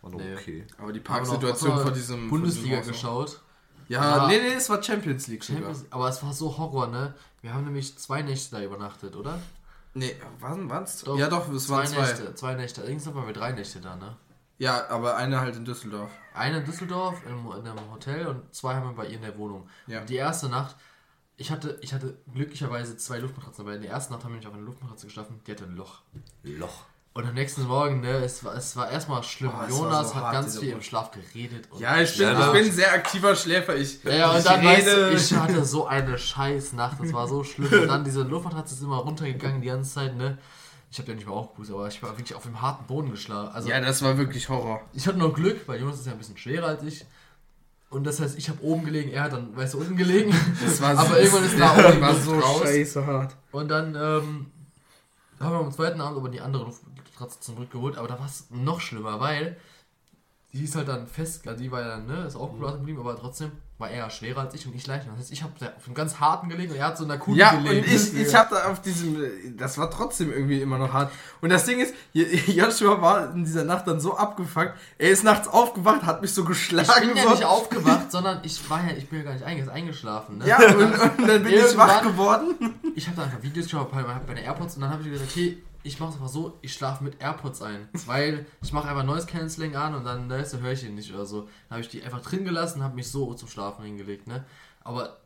[0.02, 0.36] War Nee.
[0.36, 0.66] okay.
[0.78, 3.39] Aber die noch- Parksituation war vor diesem Bundesliga diesem geschaut.
[3.88, 4.28] Ja, Ja.
[4.28, 5.62] nee, nee, es war Champions League sogar.
[5.64, 7.14] Champions, aber es war so Horror, ne?
[7.41, 9.39] Wir haben nämlich zwei Nächte da übernachtet, oder?
[9.94, 10.70] Nee, waren?
[10.70, 12.02] Doch, ja, doch, es zwei waren zwei.
[12.02, 12.36] Nächte.
[12.36, 12.82] Zwei Nächte.
[12.82, 14.16] Irgendwann waren wir drei Nächte da, ne?
[14.58, 16.12] Ja, aber eine halt in Düsseldorf.
[16.34, 19.38] Eine in Düsseldorf im, in einem Hotel und zwei haben wir bei ihr in der
[19.38, 19.68] Wohnung.
[19.88, 20.02] Ja.
[20.02, 20.76] Und die erste Nacht,
[21.36, 24.48] ich hatte, ich hatte glücklicherweise zwei Luftmatratzen, aber in der ersten Nacht haben wir nicht
[24.48, 26.04] auf einer Luftmatratze geschlafen, die hatte ein Loch.
[26.44, 26.86] Loch.
[27.14, 29.51] Und am nächsten Morgen, ne, es war, es war erstmal schlimm.
[29.53, 30.82] Oh, Jonas so hat hart, ganz viel im.
[30.82, 31.68] Schlaf geredet.
[31.70, 33.76] Und Ja, ich bin, Ja, ich bin ein sehr aktiver Schläfer.
[33.76, 35.18] Ich, Ja, ja, und ich dann weißt du, rede.
[35.18, 37.82] ich hatte so eine Scheißnacht, das war so schlimm.
[37.82, 40.38] Und dann diese Luftmatratze ist immer runtergegangen die ganze Zeit, ne.
[40.89, 43.49] Ich habe ja nicht mehr aufgepustet, aber ich war wirklich auf dem harten Boden geschlagen.
[43.53, 44.82] Also ja, das war wirklich Horror.
[44.93, 47.05] ich hatte noch Glück, weil Jonas ist ja ein bisschen schwerer als ich.
[47.89, 50.34] Und das heißt, ich habe oben gelegen, er hat dann, weißt du, unten gelegen.
[50.64, 52.62] Das war Aber irgendwann ist da die war so raus.
[52.64, 53.36] scheiße hart.
[53.51, 54.51] Und dann ähm,
[55.44, 58.80] haben wir am zweiten Abend aber die andere Luftmatratze zurückgeholt, aber da war es noch
[58.80, 59.58] schlimmer, weil
[60.54, 63.18] die ist halt dann fest, die war ja dann, ne, ist auch cool geblieben, aber
[63.18, 65.10] trotzdem war er ja schwerer als ich und ich leichter.
[65.12, 67.18] Das heißt, ich habe auf dem ganz harten gelegen und er hat so in der
[67.20, 67.88] Kugel Ja, und gelegen.
[67.89, 69.18] ich, ich hab da auf diesem,
[69.58, 71.12] das war trotzdem irgendwie immer noch hart.
[71.39, 75.47] Und das Ding ist, Joshua war in dieser Nacht dann so abgefuckt, er ist nachts
[75.47, 76.89] aufgewacht, hat mich so geschlagen.
[77.02, 79.72] ich bin ja nicht aufgewacht, sondern ich war ja, ich bin ja gar nicht einge
[79.72, 80.38] eingeschlafen.
[80.39, 80.47] Ne?
[80.47, 80.76] Ja, und,
[81.20, 82.56] und dann bin ich wach geworden.
[82.95, 85.32] Ich habe da einfach Videos geschaut bei, bei den AirPods und dann habe ich gesagt,
[85.32, 87.88] okay, ich mache es einfach so, ich schlafe mit AirPods ein.
[88.06, 91.26] Weil ich mache einfach Noise Cancelling an und dann du, höre ich ihn nicht oder
[91.26, 91.42] so.
[91.42, 94.46] Dann habe ich die einfach drin gelassen, habe mich so zum Schlafen hingelegt, ne?
[94.84, 95.20] Aber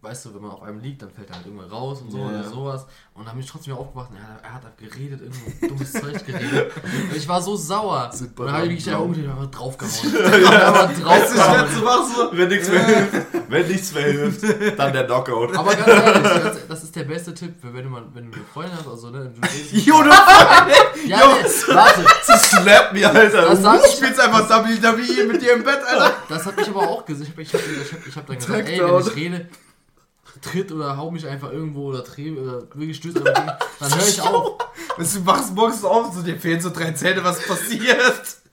[0.00, 2.18] weißt du, wenn man auf einem liegt, dann fällt er halt irgendwann raus und so
[2.18, 2.48] Ja, oder ja.
[2.48, 2.86] sowas.
[3.14, 5.92] Und dann bin ich trotzdem wieder aufgewacht und er, er hat halt geredet, irgendein dummes
[5.92, 6.72] Zeug geredet.
[7.10, 8.08] Und ich war so sauer.
[8.14, 10.16] Super und dann habe ich mich einfach umgedreht und einfach draufgehauen.
[10.54, 11.66] einfach draufgehauen.
[11.74, 12.30] du wach so.
[12.38, 15.56] Wenn nichts mehr hilft, wenn nichts mehr hilft, dann der Knockout.
[15.56, 18.46] Aber ganz ehrlich, das ist der beste Tipp, für wenn du mal, wenn du eine
[18.46, 20.66] Freundin hast, also ne, du Jo, du Ja,
[21.26, 21.44] nee,
[21.74, 22.04] warte,
[22.38, 23.42] Slap me, Alter.
[23.48, 26.14] das sag du ich, spielst einfach WWE mit dir im Bett, Alter.
[26.28, 27.32] das hat mich aber auch gesehen.
[27.36, 29.48] Ich habe ich hab, ich hab dann gesagt, ey, wenn ich rede,
[30.40, 34.20] tritt oder hau mich einfach irgendwo oder dreh oder wirklich stößt gegen, dann höre ich
[34.20, 34.58] auf.
[34.96, 37.82] Weißt du, wachst morgens auf, so dir fehlen so drei Zähne, was passiert?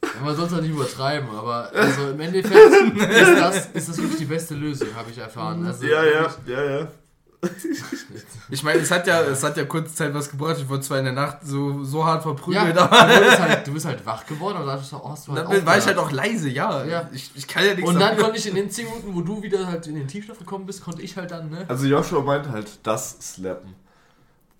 [0.03, 2.55] Ja, Man soll es halt nicht übertreiben, aber also im Endeffekt
[2.95, 5.65] ist das, ist das wirklich die beste Lösung, habe ich erfahren.
[5.65, 6.87] Also, Ja, ja, ja, ja.
[8.49, 10.57] Ich meine, es hat ja, es hat ja kurze Zeit was gebracht.
[10.59, 13.67] Ich wurde zwar in der Nacht so, so hart Ja, verprügelt, du, aber bist halt,
[13.67, 16.11] du bist halt wach geworden, aber dadurch hast du halt dann war ich halt auch
[16.11, 16.85] leise, ja.
[16.85, 17.09] Ja.
[17.11, 19.41] Ich, ich kann ja nichts Und dann konnte ich in den 10 Minuten, wo du
[19.41, 21.65] wieder halt in den Tiefschlaf gekommen bist, konnte ich halt dann, ne?
[21.67, 23.73] Also Joshua meint halt das Slappen.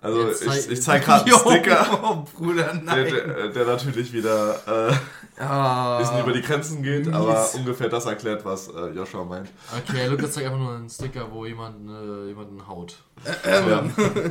[0.06, 4.88] Also Jetzt ich, ich zeig gerade einen Sticker, Oh, Bruder, der, der, der natürlich wieder
[4.90, 5.96] äh, Ah.
[5.98, 7.14] ein bisschen über die Grenzen geht, mies.
[7.14, 9.50] aber ungefähr das erklärt, was äh, Joshua meint.
[9.76, 12.96] Okay, Lukas zeigt einfach nur einen Sticker, wo jemand äh, jemanden haut.
[13.44, 13.78] Ja.
[13.80, 14.30] Einfach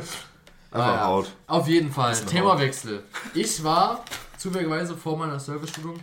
[0.72, 1.04] Naja.
[1.06, 1.32] haut.
[1.46, 3.02] Auf jeden Fall, Themawechsel.
[3.34, 4.04] Ich war
[4.36, 6.00] zufälligerweise vor meiner Serviceschulung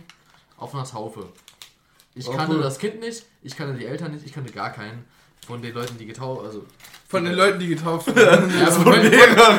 [0.56, 1.26] auf einer Taufe.
[2.14, 2.62] Ich Oh, kannte cool.
[2.62, 5.04] das Kind nicht, ich kannte die Eltern nicht, ich kannte gar keinen
[5.46, 6.64] von den Leuten, die getauft also
[7.08, 8.50] Von den Leuten, die getauft wurden.
[8.60, 8.90] Ja, So.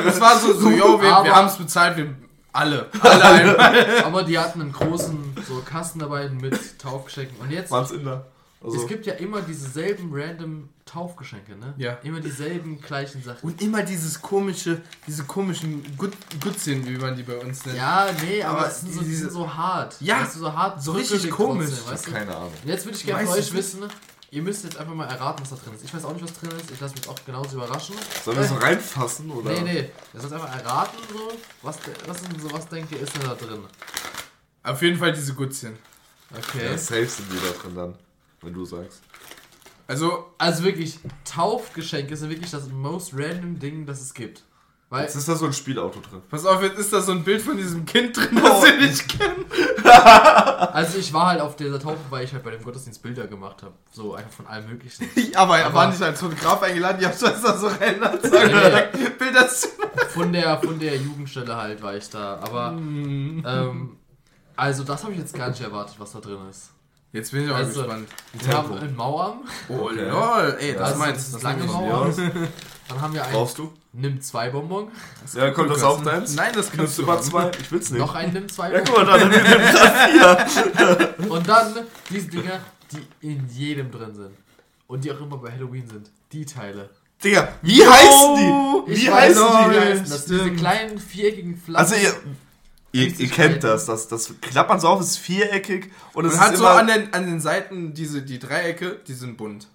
[0.08, 2.14] Es war so, so yo, wir, wir haben es bezahlt, wir
[2.52, 2.88] alle.
[3.00, 7.36] Alle aber die hatten einen großen so Kasten dabei mit Taufgeschenken.
[7.40, 8.26] Und jetzt, Waren's Inder?
[8.64, 11.74] Also, es gibt ja immer dieselben random Taufgeschenke, ne?
[11.76, 11.98] Ja.
[12.02, 13.38] Immer dieselben gleichen Sachen.
[13.42, 16.12] Und immer dieses komische, diese komischen Gut
[16.42, 17.76] Gutzchen, wie man die bei uns nennt.
[17.76, 19.96] Ja, nee, aber, Aber es sind so, die diese- sind so hart.
[20.00, 21.68] Ja, weißt du, so hart so richtig komisch.
[21.68, 22.10] Trotzdem, weißt du?
[22.12, 22.52] keine Ahnung.
[22.62, 23.80] Und jetzt würde ich gerne von euch wissen,
[24.30, 25.84] ihr müsst jetzt einfach mal erraten, was da drin ist.
[25.84, 26.70] Ich weiß auch nicht, was drin ist.
[26.70, 27.94] Ich lasse mich auch genauso überraschen.
[28.24, 29.52] Sollen wir so reinfassen oder?
[29.52, 29.90] Nee, nee.
[30.14, 31.32] Ihr sollt einfach erraten, so.
[31.62, 33.62] Was, was, so, was denkt ihr, ist denn da drin?
[34.62, 35.78] Auf jeden Fall diese Gutzchen.
[36.36, 36.66] Okay.
[36.66, 37.94] Ja, safe sind die da drin dann,
[38.42, 39.00] wenn du sagst.
[39.86, 44.42] Also, Also wirklich, Taufgeschenke sind wirklich das most random Ding, das es gibt.
[44.88, 46.22] Weil, Jetzt ist da so ein Spielauto drin.
[46.30, 48.40] pass auf, jetzt ist da so ein Bild von diesem Kind drin, Oh.
[48.40, 49.44] das wir nicht kennen.
[50.72, 53.62] also ich war halt auf dieser Taufe, weil ich halt bei dem Gottesdienst Bilder gemacht
[53.64, 53.74] habe.
[53.90, 55.08] So einfach von allem möglichen.
[55.34, 59.08] Aber er Aber- war nicht als Fotograf eingeladen, die haben schon da so Ränder Nee,
[59.18, 59.66] Bilder zu.
[60.10, 62.38] Von der, von der Jugendstelle halt war ich da.
[62.42, 63.42] Aber, Mhm.
[63.44, 63.96] ähm,
[64.54, 66.70] also das habe ich jetzt gar nicht erwartet, was da drin ist.
[67.12, 68.08] Jetzt bin ich auch Also, gespannt.
[68.34, 70.08] Wir haben einen Mauerarm, Oh Okay.
[70.10, 71.32] lol, ey, das das meinst ist du.
[71.32, 72.06] das Das lange nehme ich Mauer.
[72.08, 72.48] mir.
[72.88, 73.72] dann haben wir einen Brauchst du?
[73.92, 74.88] Nimm 2 Bonbon,
[75.34, 76.34] Ja, kommt das auch deins?
[76.34, 77.50] Nein, das kannst Nimmst du mal zwei?
[77.58, 78.00] Ich will's nicht.
[78.00, 79.06] noch ein Nimm 2 Ja, guck Bonbon.
[79.06, 81.14] mal, dann nimm das vier.
[81.30, 81.74] Und dann
[82.10, 82.60] diese Dinger,
[82.92, 84.30] die in jedem drin sind.
[84.86, 86.10] Und die auch immer bei Halloween sind.
[86.32, 86.90] Die Teile.
[87.24, 88.94] Digga, wie heißen die?
[88.94, 89.98] Wie heißen die.
[90.10, 91.94] Das sind diese kleinen viereckigen Flaschen.
[91.94, 91.94] Also
[92.96, 96.38] ihr, ihr, kennt das, das, das klappt man so auf, ist viereckig und es Und
[96.38, 96.76] ist hat so immer...
[96.78, 99.68] an den, an den Seiten diese, die Dreiecke, die sind bunt.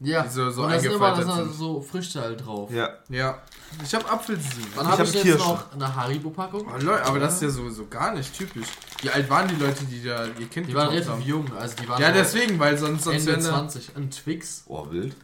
[0.00, 2.70] ja, die so- so und da sind immer eingefaltet sind so Früchte halt drauf.
[2.70, 3.38] ja, Ja.
[3.82, 4.66] Ich habe Apfelsinen.
[4.76, 5.38] Dann Ich habe hab ich, jetzt Kirsche.
[5.48, 6.64] noch eine Haribo-Packung.
[6.72, 8.68] Oh, Leute, aber das ist ja sowieso gar nicht typisch.
[9.02, 11.22] Wie alt waren die Leute, die da ihr Kind Die waren getauft relativ haben?
[11.22, 11.46] jung.
[11.58, 13.96] Also die waren Ja, deswegen, weil sonst, sonst Ende wären da- 20.
[13.96, 14.62] Ein Twix.
[14.68, 15.16] oh, wild.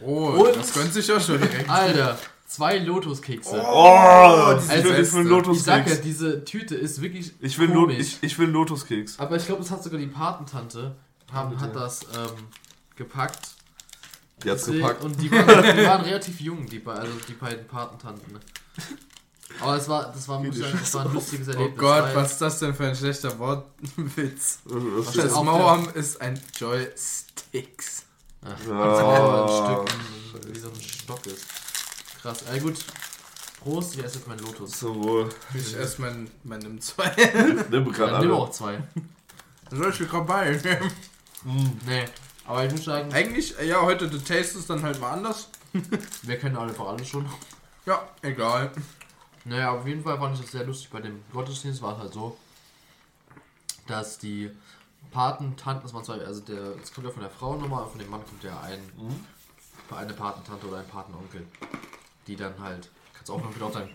[0.00, 1.68] Oh, Und- das gönnt sich ja schon direkt.
[1.68, 2.18] Alter,
[2.50, 3.62] zwei Lotuskekse.
[3.64, 5.04] Oh, die die sind sind beste.
[5.12, 6.00] für einen Ich sag ja, Lotuskeks.
[6.02, 7.98] diese Tüte ist wirklich Ich will, Lo komisch.
[7.98, 9.18] ich, ich will Lotuskeks.
[9.18, 10.96] Aber ich glaube, das hat sogar die Patentante
[11.32, 12.46] haben, hat das ähm,
[12.96, 13.48] gepackt.
[14.42, 15.04] Die hat's Sie- gepackt.
[15.04, 15.46] Und die waren,
[15.76, 18.38] die waren relativ jung, die, also die beiden Patentanten.
[19.60, 21.78] Aber es war, das war, muss ich sagen, das war ein lustiges Oh Erlebnis.
[21.78, 24.60] Gott, weil- was ist das denn für ein schlechter Wortwitz?
[24.64, 28.04] Das Das Mauern ist ein Joysticks.
[28.42, 29.82] Ach, Ah.
[29.82, 29.88] ein
[30.38, 31.44] Stück, wie so ein Stock ist.
[32.22, 32.42] Krass.
[32.52, 32.84] Äh, gut.
[33.62, 34.80] Prost, ich esse jetzt meinen Lotus.
[34.80, 35.28] so wohl.
[35.54, 37.10] Ich esse mein, mein nimm zwei.
[37.70, 38.82] Nimm gerade Dann nimm auch zwei.
[39.70, 40.90] Soll ich Kabal nehmen?
[41.86, 42.04] Nee.
[42.46, 45.48] Aber ich muss sagen, Eigentlich, äh, ja, heute The Taste ist dann halt mal anders.
[46.22, 47.28] wir kennen alle einfach alle schon.
[47.86, 48.72] Ja, egal.
[49.44, 50.90] Naja, auf jeden Fall fand ich das sehr lustig.
[50.90, 52.36] Bei dem Gottesdienst war es halt so,
[53.86, 54.50] dass die
[55.10, 58.10] Patentanten, das waren zwei, also der, das kommt ja von der Frau nochmal, von dem
[58.10, 58.80] Mann kommt ja ein,
[59.96, 61.46] eine Patentante oder ein Patenonkel,
[62.26, 63.88] die dann halt, kannst auch noch wieder auf dein,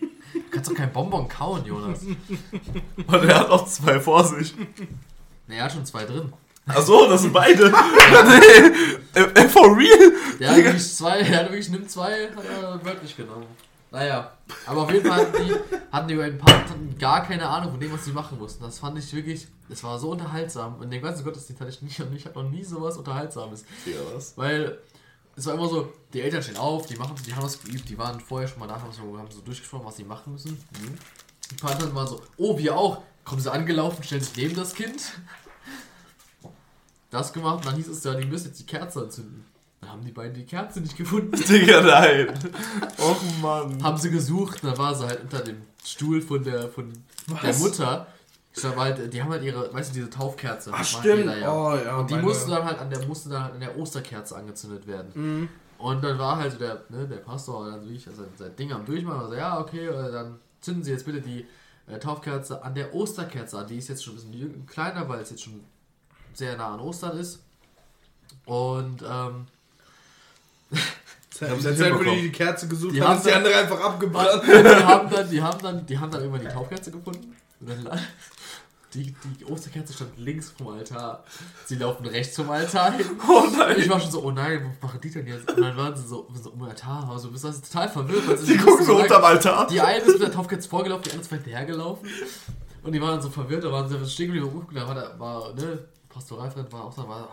[0.52, 2.04] kannst doch kein Bonbon kauen, Jonas.
[2.98, 4.56] Und er hat auch zwei vor sich.
[5.48, 6.32] Ne, er hat schon zwei drin.
[6.68, 7.70] Achso, das sind beide.
[7.72, 10.14] nee, äh, äh, for real?
[10.40, 13.46] Der hat wirklich zwei, er hat wirklich nimmt zwei, hat er wörtlich genommen.
[13.92, 14.32] Naja,
[14.66, 15.54] aber auf jeden Fall hatten die,
[15.92, 18.64] hatten die beiden Patentanten gar keine Ahnung von dem, was sie machen mussten.
[18.64, 20.76] Das fand ich wirklich, das war so unterhaltsam.
[20.80, 23.64] Und den ganzen Gottesdienst hatte ich nie, und ich hatte noch nie sowas Unterhaltsames.
[23.86, 24.36] Ja, was?
[24.36, 24.80] Weil
[25.36, 27.98] es war immer so, die Eltern stehen auf, die machen die haben das geübt, die
[27.98, 30.58] waren vorher schon mal da, haben so, haben so durchgesprochen, was sie machen müssen.
[31.52, 33.02] Die Patentanten waren so, oh, wir auch.
[33.24, 35.14] Kommen sie angelaufen, stellen sich neben das Kind.
[37.10, 39.46] Das gemacht, und dann hieß es ja, die müssen jetzt die Kerze anzünden.
[39.82, 41.32] Dann haben die beiden die Kerze nicht gefunden.
[41.50, 42.28] Digga, nein.
[42.98, 43.84] Och Mann.
[43.84, 46.94] haben sie gesucht, da war sie halt unter dem Stuhl von der von
[47.42, 47.56] der?
[47.56, 48.08] Mutter.
[48.56, 50.72] Ich glaube halt, die haben halt ihre, weißt du, diese Taufkerze.
[50.74, 51.18] Ach, stimmt.
[51.18, 51.52] jeder ja.
[51.52, 51.98] Oh, ja.
[51.98, 55.12] Und die musste dann halt an der musste dann halt an der Osterkerze angezündet werden.
[55.14, 55.50] Mhm.
[55.78, 58.72] Und dann war halt so der, ne, der Pastor dann wie ich also sein Ding
[58.72, 61.46] am Durchmachen, also ja, okay, äh, dann zünden Sie jetzt bitte die
[61.88, 63.68] äh, Taufkerze an der Osterkerze an.
[63.68, 65.62] Die ist jetzt schon ein bisschen kleiner, weil es jetzt schon
[66.34, 67.44] sehr nah an Ostern ist.
[68.46, 69.48] Und ähm, Haben
[71.42, 72.22] wo hinbekommen.
[72.22, 74.44] die Kerze gesucht Die haben, die dann- andere einfach abgebrannt.
[74.48, 74.54] die
[74.86, 77.36] haben dann, die haben dann, die haben dann irgendwann die Taufkerze gefunden.
[77.60, 78.00] Und dann
[79.04, 81.24] die, die Osterkerze stand links vom Altar.
[81.66, 83.06] Sie laufen rechts vom Altar hin.
[83.28, 83.76] Oh nein.
[83.78, 85.52] ich war schon so, oh nein, was machen die denn jetzt?
[85.52, 88.28] Und dann waren sie so, so um den Altar, also bist du total verwirrt.
[88.28, 89.68] Weil sie Die nicht gucken so unterm Altar.
[89.68, 92.10] Die eine ist mit der Taufkerze vorgelaufen, die andere ist hinterhergelaufen.
[92.84, 94.68] Und die waren so verwirrt, da waren sie stehen geblieben.
[94.74, 97.30] Da war, der, war ne, Pastoralfreund war auch da, war,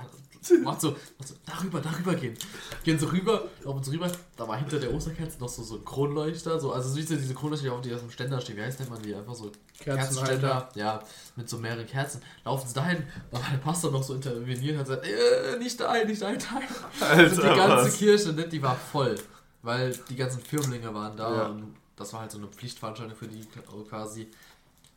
[0.62, 2.36] macht so, macht so, darüber, darüber gehen.
[2.84, 5.84] Gehen so rüber, laufen so rüber, da war hinter der Osterkerze noch so, so ein
[5.84, 8.80] Kronleuchter, so, also siehst du diese Kronleuchter, die auf die dem Ständer stehen, wie heißt
[8.80, 9.14] nennt man die?
[9.14, 11.02] Einfach so Kerzenständer, ja,
[11.36, 12.20] mit so mehreren Kerzen.
[12.44, 16.08] Laufen sie dahin, da war der Pastor noch so interveniert, hat gesagt, äh, nicht dahin,
[16.08, 17.24] nicht dahin, dahin.
[17.26, 17.96] Und die ganze was?
[17.96, 19.16] Kirche, ne, die war voll,
[19.62, 21.46] weil die ganzen Firmlinge waren da Ja.
[21.46, 23.46] und das war halt so eine Pflichtveranstaltung für die
[23.88, 24.28] quasi.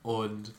[0.02, 0.54] Und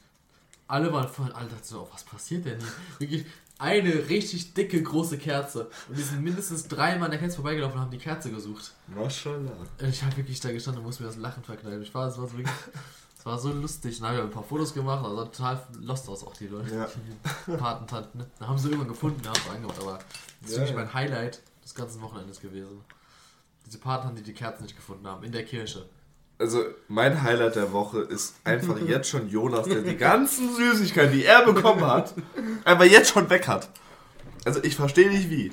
[0.69, 2.69] alle waren voll, alle dachten so, oh, was passiert denn hier?
[2.99, 3.27] Wirklich
[3.59, 5.71] eine richtig dicke, große Kerze.
[5.89, 8.73] Und die sind mindestens dreimal an der Kerze vorbeigelaufen und haben die Kerze gesucht.
[8.89, 9.51] Maschallah.
[9.81, 11.83] Und ich habe wirklich da gestanden und musste mir das Lachen verkneifen.
[11.83, 12.55] Ich war, es war so wirklich,
[13.19, 13.99] es war so lustig.
[13.99, 16.89] Dann habe ich ein paar Fotos gemacht, also total lost aus auch die Leute, Ja.
[17.47, 18.21] die Patentanten.
[18.21, 18.27] Ne?
[18.39, 19.99] Da haben sie irgendwann gefunden, haben sie angemacht, aber
[20.43, 22.81] das ist Ja, wirklich mein Highlight des ganzen Wochenendes gewesen.
[23.65, 25.89] Diese Patentanten, die die Kerzen nicht gefunden haben, in der Kirche.
[26.39, 31.25] Also, mein Highlight der Woche ist einfach jetzt schon Jonas, der die ganzen Süßigkeiten, die
[31.25, 32.15] er bekommen hat,
[32.65, 33.71] einfach jetzt schon weg hat.
[34.45, 35.53] Also, ich verstehe nicht wie.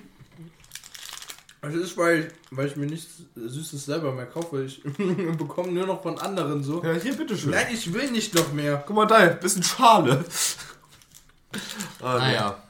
[1.61, 4.63] Das ist, weil, weil ich mir nichts Süßes selber mehr kaufe.
[4.63, 4.83] Ich
[5.37, 6.83] bekomme nur noch von anderen so.
[6.83, 7.51] Ja, hier, bitteschön.
[7.51, 8.83] Nein, ich will nicht noch mehr.
[8.85, 10.25] Guck mal da, bisschen Schale.
[12.01, 12.19] Ah, nee.
[12.19, 12.61] Naja.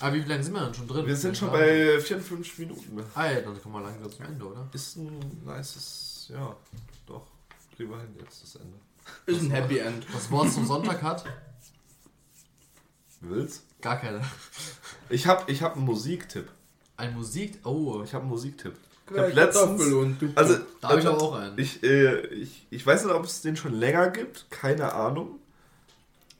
[0.00, 1.06] Aber wie lange sind wir denn schon drin?
[1.06, 3.02] Wir sind schon bei 54 Minuten.
[3.14, 4.66] Ah ja, dann kommen wir langsam zum Ende, oder?
[4.72, 6.56] Ist ein nices, ja,
[7.86, 8.78] hin jetzt das Ende.
[9.26, 10.06] Ist ein Happy End.
[10.14, 11.24] Was Wort zum Sonntag hat?
[13.20, 13.64] Willst?
[13.80, 14.22] Gar keine.
[15.08, 16.50] Ich hab, ich hab einen Musiktipp.
[16.96, 17.58] Ein Musik.
[17.64, 18.74] Oh, Ich hab einen Musiktipp.
[19.10, 19.80] Ich hab letztens,
[20.34, 21.58] also, da habe ich aber auch einen.
[21.58, 25.38] Ich, äh, ich, ich weiß nicht, ob es den schon länger gibt, keine Ahnung.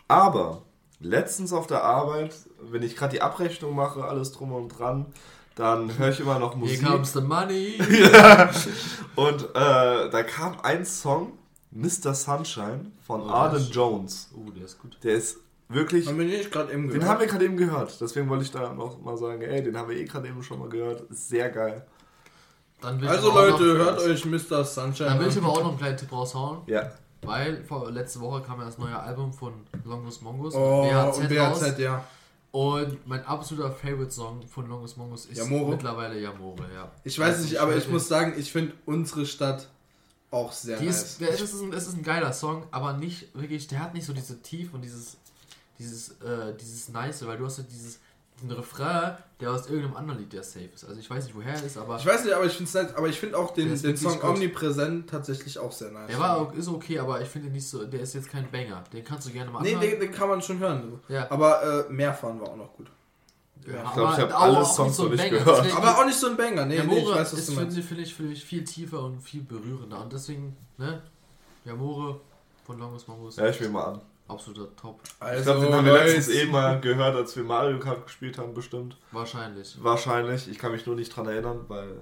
[0.07, 0.63] Aber
[1.01, 5.07] letztens auf der Arbeit, wenn ich gerade die Abrechnung mache, alles drum und dran,
[5.59, 6.87] dann höre ich immer noch Here Musik.
[6.87, 7.79] comes the money.
[9.17, 11.33] Und äh, da kam ein Song,
[11.71, 12.15] Mr.
[12.15, 14.31] Sunshine von Oh, Arden Jones.
[14.37, 14.97] Oh, der ist gut.
[15.03, 15.39] Der ist
[15.69, 16.07] wirklich.
[16.07, 17.09] haben wir nicht gerade eben Den gehört.
[17.09, 18.01] haben wir gerade eben gehört.
[18.01, 20.59] Deswegen wollte ich da noch mal sagen, ey, den haben wir eh gerade eben schon
[20.61, 21.05] mal gehört.
[21.11, 21.85] Sehr geil.
[22.81, 24.65] Dann will ich Also Leute, hört euch Mr.
[24.65, 26.61] Sunshine Dann will ich aber auch noch einen kleinen Tipp raushauen.
[26.67, 26.93] Ja.
[27.23, 29.53] Weil vor, letzte Woche kam ja das neue Album von
[29.85, 31.59] Longus Mongus Oh, BHZ und raus.
[31.61, 32.05] BHZ, ja.
[32.51, 35.71] Und mein absoluter Favorite-Song von Longus Mongus ist Yamore?
[35.73, 36.91] mittlerweile Yamore, ja.
[37.05, 39.69] Ich weiß nicht, aber ich muss sagen, ich finde unsere Stadt
[40.31, 41.03] auch sehr Die nice.
[41.03, 43.95] ist, der, es, ist ein, es ist ein geiler Song, aber nicht wirklich, der hat
[43.95, 45.17] nicht so diese Tief und dieses,
[45.79, 47.99] dieses, äh, dieses Nice, weil du hast ja dieses,
[48.43, 50.85] ein Refrain, der aus irgendeinem anderen Lied, der safe ist.
[50.85, 52.95] Also ich weiß nicht, woher er ist, aber Ich weiß nicht, aber ich finde nice,
[52.97, 54.25] aber ich finde auch den, den Song gut.
[54.31, 56.09] Omnipräsent tatsächlich auch sehr nice.
[56.09, 58.51] der war auch, ist okay, aber ich finde ihn nicht so, der ist jetzt kein
[58.51, 58.85] Banger.
[58.93, 61.01] Den kannst du gerne mal Nee, den, den kann man schon hören.
[61.09, 61.31] Ja.
[61.31, 62.87] Aber äh, Mehrfahren war auch noch gut.
[63.67, 65.77] Ja, Ich glaub, ich aber hab alle auch nicht Songs so nicht Banger, gehört.
[65.77, 66.65] Aber auch nicht so ein Banger.
[66.65, 67.79] Nee, nee, ich weiß, was ist, du finde meinst.
[67.79, 70.01] ich, finde ich, finde ich, viel tiefer und viel berührender.
[70.01, 71.03] Und deswegen, ne?
[71.65, 72.21] Der Moore
[72.65, 73.37] von Longus Mongus.
[73.37, 74.01] Ja, ich will mal an.
[74.29, 75.01] Absoluter Top.
[75.21, 78.37] Also, Ich glaube, den haben wir letztens eben mal gehört, als wir Mario Kart gespielt
[78.39, 78.97] haben, bestimmt.
[79.11, 79.77] Wahrscheinlich.
[79.83, 80.49] Wahrscheinlich.
[80.49, 81.97] Ich kann mich nur nicht dran erinnern, weil.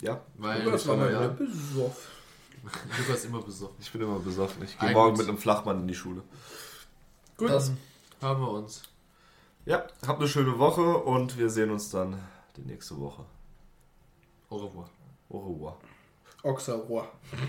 [0.00, 2.18] Ja, Weil Das war mal ja, wieder besoffen.
[2.98, 3.76] Lukas immer besoffen.
[3.80, 4.62] ich bin immer besoffen.
[4.62, 6.22] Ich gehe morgen mit einem Flachmann in die Schule.
[7.36, 7.50] Gut.
[7.50, 7.78] Dann
[8.20, 8.82] haben wir uns.
[9.64, 12.18] Ja, habt eine schöne Woche und wir sehen uns dann
[12.56, 13.24] die nächste Woche.
[14.50, 14.88] Au revoir.
[15.30, 15.76] Au revoir.
[16.42, 17.08] Auxerrohr.